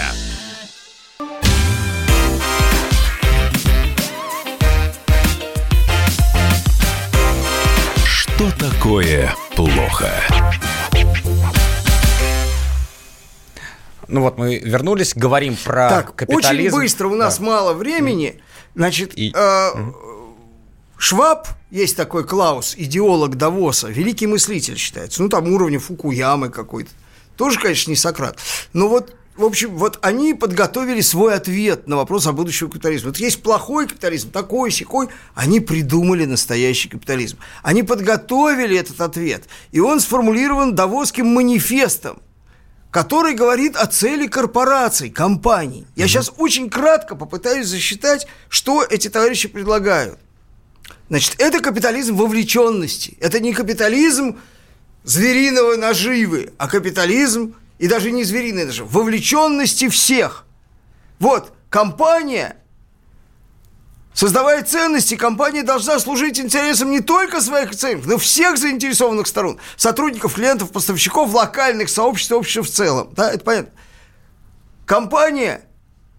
Что 8.06 8.52
такое 8.60 9.34
плохо? 9.56 10.12
Ну 14.12 14.22
вот 14.22 14.38
мы 14.38 14.58
вернулись, 14.60 15.14
говорим 15.16 15.56
про 15.64 15.90
так, 15.90 16.16
капитализм. 16.16 16.76
Очень 16.76 16.84
быстро, 16.84 17.08
у 17.08 17.16
нас 17.16 17.40
да. 17.40 17.46
мало 17.46 17.74
времени. 17.74 18.42
Значит, 18.76 19.18
И... 19.18 19.34
э, 19.34 19.70
Шваб, 20.98 21.48
есть 21.72 21.96
такой 21.96 22.26
Клаус, 22.26 22.76
идеолог 22.78 23.38
Давоса, 23.38 23.88
великий 23.88 24.28
мыслитель 24.28 24.78
считается. 24.78 25.22
Ну, 25.24 25.30
там 25.30 25.48
уровня 25.48 25.80
Фукуямы 25.80 26.50
какой-то. 26.50 26.92
Тоже, 27.38 27.58
конечно, 27.58 27.90
не 27.90 27.96
Сократ. 27.96 28.38
Но 28.74 28.90
вот 28.90 29.16
в 29.38 29.46
общем, 29.46 29.78
вот 29.78 29.98
они 30.02 30.34
подготовили 30.34 31.00
свой 31.00 31.34
ответ 31.34 31.88
на 31.88 31.96
вопрос 31.96 32.28
о 32.28 32.34
будущем 32.34 32.70
капитализме. 32.70 33.08
Вот 33.08 33.18
есть 33.18 33.42
плохой 33.42 33.88
капитализм, 33.88 34.30
такой, 34.30 34.72
секой, 34.72 35.08
они 35.34 35.62
придумали 35.62 36.26
настоящий 36.26 36.90
капитализм. 36.90 37.38
Они 37.64 37.82
подготовили 37.82 38.78
этот 38.78 39.00
ответ, 39.00 39.46
и 39.72 39.80
он 39.80 40.02
сформулирован 40.02 40.76
Давосским 40.76 41.28
манифестом 41.28 42.22
который 42.92 43.34
говорит 43.34 43.78
о 43.78 43.88
цели 43.88 44.28
корпораций, 44.28 45.10
компаний. 45.10 45.88
Я 45.96 46.08
сейчас 46.08 46.32
очень 46.38 46.70
кратко 46.70 47.16
попытаюсь 47.16 47.68
засчитать, 47.68 48.28
что 48.50 48.84
эти 48.84 49.10
товарищи 49.10 49.48
предлагают. 49.48 50.20
Значит, 51.10 51.36
это 51.40 51.62
капитализм 51.62 52.16
вовлеченности. 52.16 53.18
Это 53.22 53.40
не 53.40 53.54
капитализм 53.54 54.38
звериного 55.04 55.78
наживы, 55.78 56.52
а 56.58 56.68
капитализм, 56.68 57.56
и 57.80 57.88
даже 57.88 58.12
не 58.12 58.26
звериной 58.26 58.66
наживы, 58.66 58.90
вовлеченности 58.90 59.88
всех. 59.88 60.46
Вот, 61.20 61.54
компания 61.70 62.58
Создавая 64.14 64.64
ценности, 64.64 65.16
компания 65.16 65.64
должна 65.64 65.98
служить 66.00 66.40
интересам 66.40 66.92
не 66.92 67.00
только 67.00 67.40
своих 67.42 67.70
акционеров, 67.70 68.06
но 68.06 68.18
всех 68.18 68.58
заинтересованных 68.58 69.26
сторон, 69.26 69.58
сотрудников, 69.78 70.36
клиентов, 70.36 70.72
поставщиков, 70.72 71.34
локальных 71.34 71.90
сообществ, 71.90 72.34
общества 72.34 72.64
в 72.64 72.70
целом. 72.70 73.14
Да, 73.16 73.32
это 73.32 73.44
понятно. 73.44 73.72
Компания, 74.86 75.62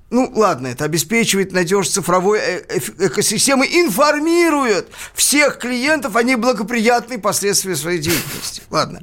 ну 0.08 0.32
ладно, 0.34 0.68
это 0.68 0.84
обеспечивает 0.84 1.52
надежность 1.52 1.94
цифровой 1.94 2.38
э, 2.38 2.78
экосистемы, 2.98 3.66
информирует 3.66 4.88
всех 5.14 5.58
клиентов 5.58 6.16
о 6.16 6.22
неблагоприятных 6.22 7.20
последствиях 7.20 7.76
своей 7.76 7.98
деятельности. 7.98 8.62
Ладно. 8.70 9.02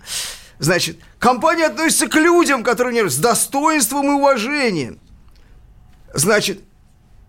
Значит, 0.58 0.98
компания 1.20 1.68
относится 1.68 2.08
к 2.08 2.16
людям, 2.16 2.64
которые 2.64 3.08
с 3.10 3.18
достоинством 3.18 4.08
и 4.08 4.14
уважением. 4.14 5.00
Значит, 6.14 6.62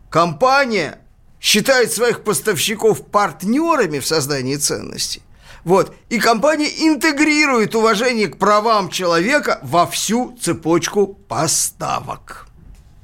компания 0.08 0.98
считает 1.40 1.90
своих 1.90 2.22
поставщиков 2.22 3.04
партнерами 3.06 3.98
в 3.98 4.06
создании 4.06 4.56
ценностей. 4.56 5.22
Вот. 5.64 5.94
И 6.08 6.18
компания 6.18 6.68
интегрирует 6.86 7.74
уважение 7.74 8.28
к 8.28 8.38
правам 8.38 8.90
человека 8.90 9.58
во 9.62 9.86
всю 9.86 10.36
цепочку 10.40 11.06
поставок. 11.06 12.46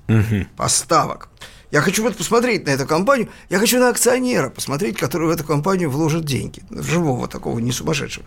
Угу. 0.09 0.47
Поставок. 0.57 1.29
Я 1.71 1.81
хочу 1.81 2.03
вот 2.03 2.17
посмотреть 2.17 2.65
на 2.67 2.71
эту 2.71 2.87
компанию, 2.87 3.29
я 3.51 3.59
хочу 3.59 3.79
на 3.79 3.89
акционера 3.89 4.51
посмотреть, 4.51 4.97
который 4.97 5.27
в 5.27 5.31
эту 5.31 5.45
компанию 5.45 5.91
вложит 5.91 6.25
деньги. 6.25 6.63
Живого 6.71 7.27
такого, 7.27 7.59
не 7.59 7.73
сумасшедшего. 7.73 8.25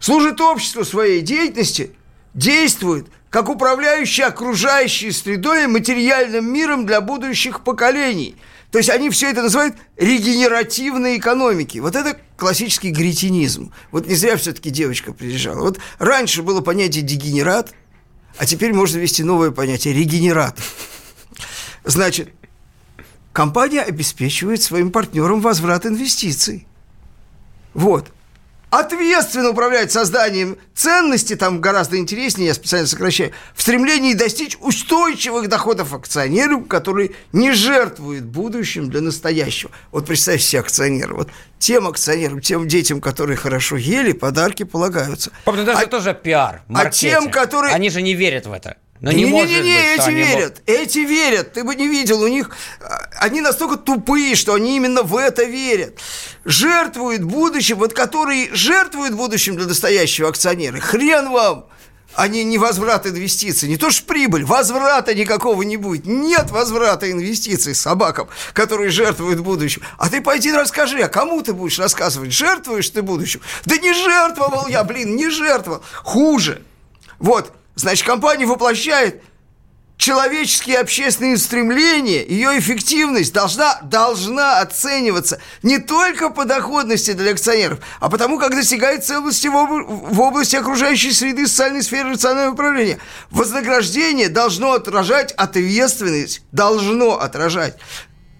Служит 0.00 0.40
обществу 0.40 0.84
своей 0.84 1.22
деятельности, 1.22 1.92
действует 2.34 3.06
как 3.30 3.48
управляющий 3.48 4.22
окружающей 4.22 5.12
средой 5.12 5.64
и 5.64 5.66
материальным 5.68 6.52
миром 6.52 6.86
для 6.86 7.00
будущих 7.00 7.62
поколений– 7.62 8.36
то 8.74 8.78
есть 8.78 8.90
они 8.90 9.08
все 9.08 9.30
это 9.30 9.40
называют 9.40 9.76
регенеративной 9.96 11.18
экономикой. 11.18 11.78
Вот 11.78 11.94
это 11.94 12.18
классический 12.36 12.90
гретинизм. 12.90 13.72
Вот 13.92 14.08
не 14.08 14.16
зря 14.16 14.36
все-таки 14.36 14.70
девочка 14.70 15.12
приезжала. 15.12 15.60
Вот 15.60 15.78
раньше 16.00 16.42
было 16.42 16.60
понятие 16.60 17.04
дегенерат, 17.04 17.72
а 18.36 18.46
теперь 18.46 18.72
можно 18.72 18.98
ввести 18.98 19.22
новое 19.22 19.52
понятие 19.52 19.94
регенерат. 19.94 20.58
Значит, 21.84 22.30
компания 23.32 23.80
обеспечивает 23.80 24.60
своим 24.60 24.90
партнерам 24.90 25.40
возврат 25.40 25.86
инвестиций. 25.86 26.66
Вот 27.74 28.08
ответственно 28.78 29.50
управлять 29.50 29.92
созданием 29.92 30.56
ценности, 30.74 31.36
там 31.36 31.60
гораздо 31.60 31.96
интереснее, 31.98 32.48
я 32.48 32.54
специально 32.54 32.86
сокращаю, 32.86 33.32
в 33.54 33.62
стремлении 33.62 34.14
достичь 34.14 34.56
устойчивых 34.60 35.48
доходов 35.48 35.94
акционеру, 35.94 36.62
который 36.62 37.14
не 37.32 37.52
жертвует 37.52 38.24
будущим 38.24 38.90
для 38.90 39.00
настоящего. 39.00 39.70
Вот 39.92 40.06
представь 40.06 40.42
себе 40.42 40.60
акционера. 40.60 41.14
Вот 41.14 41.28
тем 41.58 41.86
акционерам, 41.86 42.40
тем 42.40 42.68
детям, 42.68 43.00
которые 43.00 43.36
хорошо 43.36 43.76
ели, 43.76 44.12
подарки 44.12 44.64
полагаются. 44.64 45.30
Даже 45.46 45.70
а, 45.70 45.86
тоже 45.86 46.14
пиар, 46.14 46.62
маркетинг. 46.68 47.14
А 47.14 47.20
тем, 47.20 47.30
которые... 47.30 47.74
Они 47.74 47.90
же 47.90 48.02
не 48.02 48.14
верят 48.14 48.46
в 48.46 48.52
это. 48.52 48.76
Но 49.04 49.12
не, 49.12 49.24
не, 49.24 49.30
может 49.30 49.50
не, 49.50 49.56
не, 49.56 49.74
быть, 49.74 49.98
эти 49.98 50.10
верят, 50.10 50.62
мог... 50.66 50.78
эти 50.78 50.98
верят. 51.00 51.52
Ты 51.52 51.62
бы 51.62 51.74
не 51.74 51.88
видел, 51.88 52.22
у 52.22 52.26
них 52.26 52.50
а, 52.80 53.06
они 53.20 53.42
настолько 53.42 53.76
тупые, 53.76 54.34
что 54.34 54.54
они 54.54 54.76
именно 54.76 55.02
в 55.02 55.14
это 55.16 55.44
верят. 55.44 55.98
Жертвуют 56.46 57.22
будущим, 57.22 57.76
вот 57.76 57.92
которые 57.92 58.48
жертвуют 58.54 59.14
будущим 59.14 59.56
для 59.56 59.66
настоящего 59.66 60.30
акционера. 60.30 60.80
Хрен 60.80 61.30
вам! 61.30 61.66
Они 62.14 62.44
не 62.44 62.56
возврат 62.56 63.06
инвестиций, 63.06 63.68
не 63.68 63.76
то 63.76 63.90
что 63.90 64.06
прибыль, 64.06 64.44
возврата 64.44 65.14
никакого 65.14 65.62
не 65.62 65.76
будет. 65.76 66.06
Нет 66.06 66.50
возврата 66.50 67.10
инвестиций 67.10 67.74
собакам, 67.74 68.28
которые 68.54 68.90
жертвуют 68.90 69.40
будущим. 69.40 69.82
А 69.98 70.08
ты 70.08 70.22
пойди 70.22 70.50
расскажи, 70.52 71.00
а 71.00 71.08
кому 71.08 71.42
ты 71.42 71.52
будешь 71.52 71.78
рассказывать? 71.78 72.32
Жертвуешь 72.32 72.88
ты 72.88 73.02
будущим? 73.02 73.42
Да 73.66 73.76
не 73.76 73.92
жертвовал 73.92 74.66
я, 74.68 74.82
блин, 74.84 75.16
не 75.16 75.28
жертвовал. 75.28 75.82
Хуже. 76.04 76.62
Вот, 77.18 77.52
значит, 77.74 78.06
компания 78.06 78.46
воплощает 78.46 79.22
человеческие 79.96 80.78
общественные 80.78 81.38
стремления, 81.38 82.24
ее 82.24 82.58
эффективность 82.58 83.32
должна, 83.32 83.78
должна 83.82 84.58
оцениваться 84.58 85.40
не 85.62 85.78
только 85.78 86.30
по 86.30 86.44
доходности 86.44 87.12
для 87.12 87.32
акционеров, 87.32 87.78
а 88.00 88.10
потому 88.10 88.38
как 88.38 88.50
достигает 88.54 89.04
целости 89.04 89.46
в, 89.46 89.56
об... 89.56 89.70
в 89.70 90.20
области 90.20 90.56
окружающей 90.56 91.12
среды 91.12 91.46
социальной 91.46 91.82
сферы 91.82 92.10
рационального 92.10 92.54
управления. 92.54 92.98
Вознаграждение 93.30 94.28
должно 94.28 94.72
отражать 94.72 95.32
ответственность, 95.32 96.42
должно 96.50 97.20
отражать. 97.20 97.76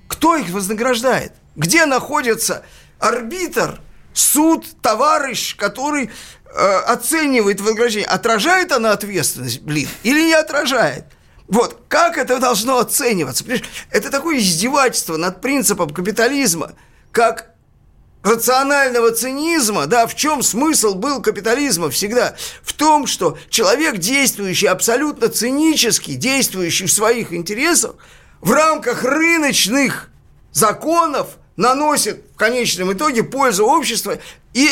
Кто 0.09 0.37
их 0.37 0.51
вознаграждает? 0.51 1.33
Где 1.57 1.87
находится 1.87 2.65
арбитр, 2.99 3.81
суд, 4.13 4.67
товарищ, 4.83 5.57
который 5.57 6.11
оценивает 6.55 7.61
вознаграждение? 7.61 8.09
Отражает 8.09 8.73
она 8.73 8.93
ответственность, 8.93 9.61
блин, 9.61 9.89
или 10.03 10.23
не 10.23 10.35
отражает? 10.35 11.05
Вот, 11.49 11.83
как 11.89 12.17
это 12.17 12.39
должно 12.39 12.79
оцениваться? 12.79 13.45
Это 13.91 14.11
такое 14.11 14.39
издевательство 14.39 15.17
над 15.17 15.41
принципом 15.41 15.91
капитализма, 15.91 16.73
как 17.13 17.55
рационального 18.23 19.11
цинизма, 19.13 19.87
да, 19.87 20.07
в 20.07 20.15
чем 20.17 20.43
смысл 20.43 20.95
был 20.95 21.21
капитализма 21.21 21.91
всегда? 21.91 22.35
В 22.63 22.73
том, 22.73 23.07
что 23.07 23.37
человек, 23.51 23.99
действующий 23.99 24.67
абсолютно 24.67 25.29
цинически, 25.29 26.15
действующий 26.15 26.87
в 26.87 26.93
своих 26.93 27.35
интересах, 27.35 27.97
в 28.41 28.51
рамках 28.51 29.05
рыночных 29.05 30.11
законов 30.53 31.37
наносит 31.57 32.25
в 32.35 32.37
конечном 32.37 32.95
итоге 32.95 33.23
пользу 33.23 33.67
обществу 33.67 34.13
и 34.55 34.71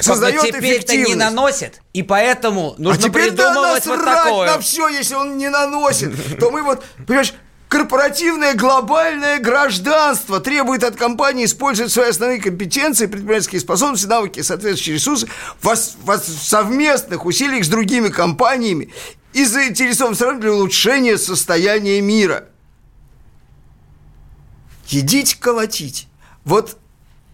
создает 0.00 0.42
теперь-то 0.42 0.96
не 0.96 1.14
наносит, 1.14 1.80
и 1.92 2.02
поэтому 2.02 2.74
нужно 2.78 3.08
а 3.08 3.10
придумывать 3.10 3.86
вот 3.86 4.04
такое. 4.04 4.46
на 4.46 4.58
все, 4.60 4.88
если 4.88 5.14
он 5.14 5.36
не 5.36 5.48
наносит, 5.48 6.12
то 6.38 6.50
мы 6.50 6.62
вот, 6.62 6.84
понимаешь, 7.06 7.34
Корпоративное 7.72 8.52
глобальное 8.52 9.38
гражданство 9.38 10.40
требует 10.40 10.84
от 10.84 10.96
компании 10.96 11.46
использовать 11.46 11.90
свои 11.90 12.10
основные 12.10 12.38
компетенции, 12.38 13.06
предпринимательские 13.06 13.62
способности, 13.62 14.04
навыки 14.04 14.42
соответствующие 14.42 14.96
ресурсы 14.96 15.26
в, 15.58 15.74
в 15.74 16.18
совместных 16.18 17.24
усилиях 17.24 17.64
с 17.64 17.68
другими 17.68 18.10
компаниями 18.10 18.92
и 19.32 19.46
заинтересованным 19.46 20.16
сторонам 20.16 20.40
для 20.42 20.52
улучшения 20.52 21.16
состояния 21.16 22.02
мира. 22.02 22.44
Едите, 24.88 25.38
колотить. 25.40 26.08
Вот 26.44 26.76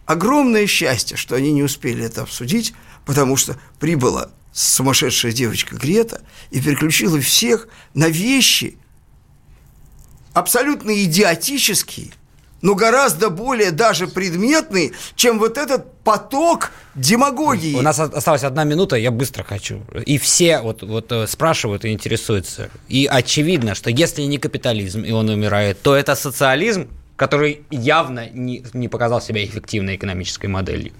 огромное 0.09 0.67
счастье, 0.67 1.17
что 1.17 1.37
они 1.37 1.53
не 1.53 1.63
успели 1.63 2.03
это 2.03 2.23
обсудить, 2.23 2.73
потому 3.05 3.37
что 3.37 3.57
прибыла 3.79 4.31
сумасшедшая 4.53 5.33
девочка 5.33 5.77
Грета 5.77 6.23
и 6.51 6.61
переключила 6.61 7.21
всех 7.21 7.69
на 7.95 8.09
вещи 8.09 8.79
абсолютно 10.33 11.05
идиотические, 11.05 12.09
но 12.63 12.75
гораздо 12.75 13.29
более 13.29 13.71
даже 13.71 14.09
предметные, 14.09 14.93
чем 15.15 15.39
вот 15.39 15.59
этот 15.59 16.01
поток 16.03 16.73
демагогии. 16.95 17.75
У 17.75 17.83
нас 17.83 18.01
осталась 18.01 18.45
одна 18.45 18.65
минута, 18.65 18.97
я 18.97 19.11
быстро 19.11 19.45
хочу. 19.45 19.83
И 20.07 20.17
все 20.17 20.61
вот, 20.61 20.83
вот 20.83 21.13
э, 21.13 21.27
спрашивают 21.27 21.85
и 21.85 21.93
интересуются. 21.93 22.71
И 22.89 23.07
очевидно, 23.07 23.75
что 23.75 23.91
если 23.91 24.23
не 24.23 24.39
капитализм, 24.39 25.03
и 25.03 25.11
он 25.11 25.29
умирает, 25.29 25.83
то 25.83 25.95
это 25.95 26.17
социализм, 26.17 26.89
который 27.19 27.63
явно 27.71 28.31
не, 28.31 28.65
не 28.73 28.89
показал 28.89 29.21
себя 29.21 29.45
эффективной 29.45 29.97
экономической 29.97 30.47
моделью. 30.47 30.93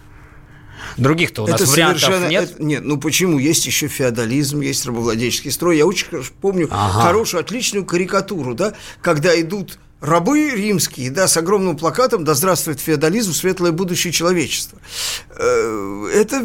Других-то 0.97 1.45
у 1.45 1.47
нас 1.47 1.61
это 1.61 1.71
вариантов 1.71 2.29
нет. 2.29 2.51
Это, 2.51 2.63
нет, 2.63 2.85
ну 2.85 2.99
почему? 2.99 3.39
Есть 3.39 3.65
еще 3.67 3.87
феодализм, 3.87 4.61
есть 4.61 4.85
рабовладельческий 4.85 5.53
строй. 5.53 5.79
Я 5.79 5.87
очень 5.87 6.07
хорошо 6.09 6.33
помню 6.41 6.67
ага. 6.71 7.01
хорошую, 7.01 7.41
отличную 7.41 7.85
карикатуру, 7.85 8.55
да, 8.55 8.75
когда 9.01 9.41
идут 9.41 9.79
рабы 10.01 10.51
римские, 10.51 11.13
да, 11.13 11.29
с 11.29 11.37
огромным 11.37 11.77
плакатом 11.77 12.25
«Да 12.25 12.35
здравствует 12.35 12.81
феодализм, 12.81 13.33
светлое 13.33 13.71
будущее 13.71 14.13
человечества». 14.13 14.81
Э, 15.37 16.11
это 16.15 16.45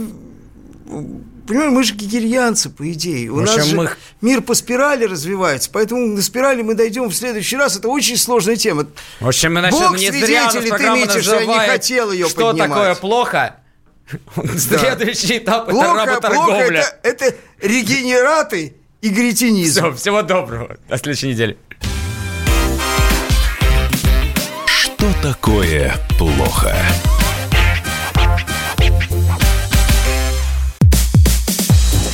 Понимаешь, 1.47 1.71
мы 1.71 1.83
же 1.83 1.93
гигельянцы, 1.93 2.69
по 2.69 2.89
идее. 2.91 3.29
У 3.29 3.41
нас 3.41 3.65
же 3.65 3.75
мы... 3.75 3.89
мир 4.21 4.41
по 4.41 4.53
спирали 4.53 5.05
развивается, 5.05 5.69
поэтому 5.71 6.07
на 6.07 6.21
спирали 6.21 6.61
мы 6.61 6.73
дойдем 6.73 7.09
в 7.09 7.13
следующий 7.13 7.57
раз. 7.57 7.75
Это 7.75 7.89
очень 7.89 8.17
сложная 8.17 8.55
тема. 8.55 8.87
В 9.19 9.27
общем, 9.27 9.53
мы 9.53 9.61
начнем 9.61 9.89
Бог 9.89 9.97
не 9.97 10.11
зря 10.11 10.49
ты 10.49 10.59
метишь, 10.59 11.25
я 11.25 11.45
не 11.45 11.59
хотел 11.67 12.11
ее 12.11 12.29
Что 12.29 12.51
поднимать. 12.51 12.69
такое 12.69 12.95
плохо? 12.95 13.55
Следующий 14.57 15.39
этап 15.39 15.69
плохо, 15.69 16.01
это 16.01 16.05
работорговля. 16.05 16.81
Плохо 16.81 16.99
это, 17.03 17.25
это 17.25 17.35
регенераты 17.61 18.75
и 19.01 19.09
гретинизм. 19.09 19.81
Все, 19.81 19.93
всего 19.95 20.21
доброго. 20.21 20.77
До 20.87 20.97
следующей 20.97 21.29
недели. 21.29 21.57
Что 24.65 25.11
такое 25.21 25.93
плохо? 26.17 26.75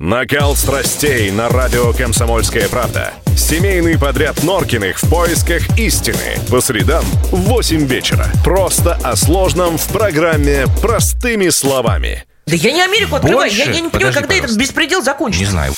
Накал 0.00 0.56
страстей 0.56 1.30
на 1.30 1.48
радио 1.48 1.92
«Комсомольская 1.92 2.68
правда». 2.68 3.12
Семейный 3.36 3.96
подряд 3.96 4.42
Норкиных 4.42 5.00
в 5.00 5.08
поисках 5.08 5.78
истины. 5.78 6.36
По 6.50 6.60
средам 6.60 7.04
в 7.30 7.36
8 7.42 7.86
вечера. 7.86 8.26
Просто 8.42 8.94
о 9.04 9.14
сложном 9.14 9.78
в 9.78 9.86
программе 9.92 10.64
«Простыми 10.82 11.48
словами». 11.50 12.24
Да 12.44 12.56
я 12.56 12.72
не 12.72 12.82
Америку 12.82 13.14
открываю. 13.14 13.48
Больше? 13.48 13.56
Я, 13.56 13.64
я 13.66 13.80
не 13.80 13.88
понимаю, 13.88 13.92
Подожди, 13.92 14.14
когда 14.14 14.26
пожалуйста. 14.26 14.46
этот 14.46 14.56
беспредел 14.58 15.02
закончится. 15.02 15.44
Не 15.44 15.50
знаю. 15.50 15.72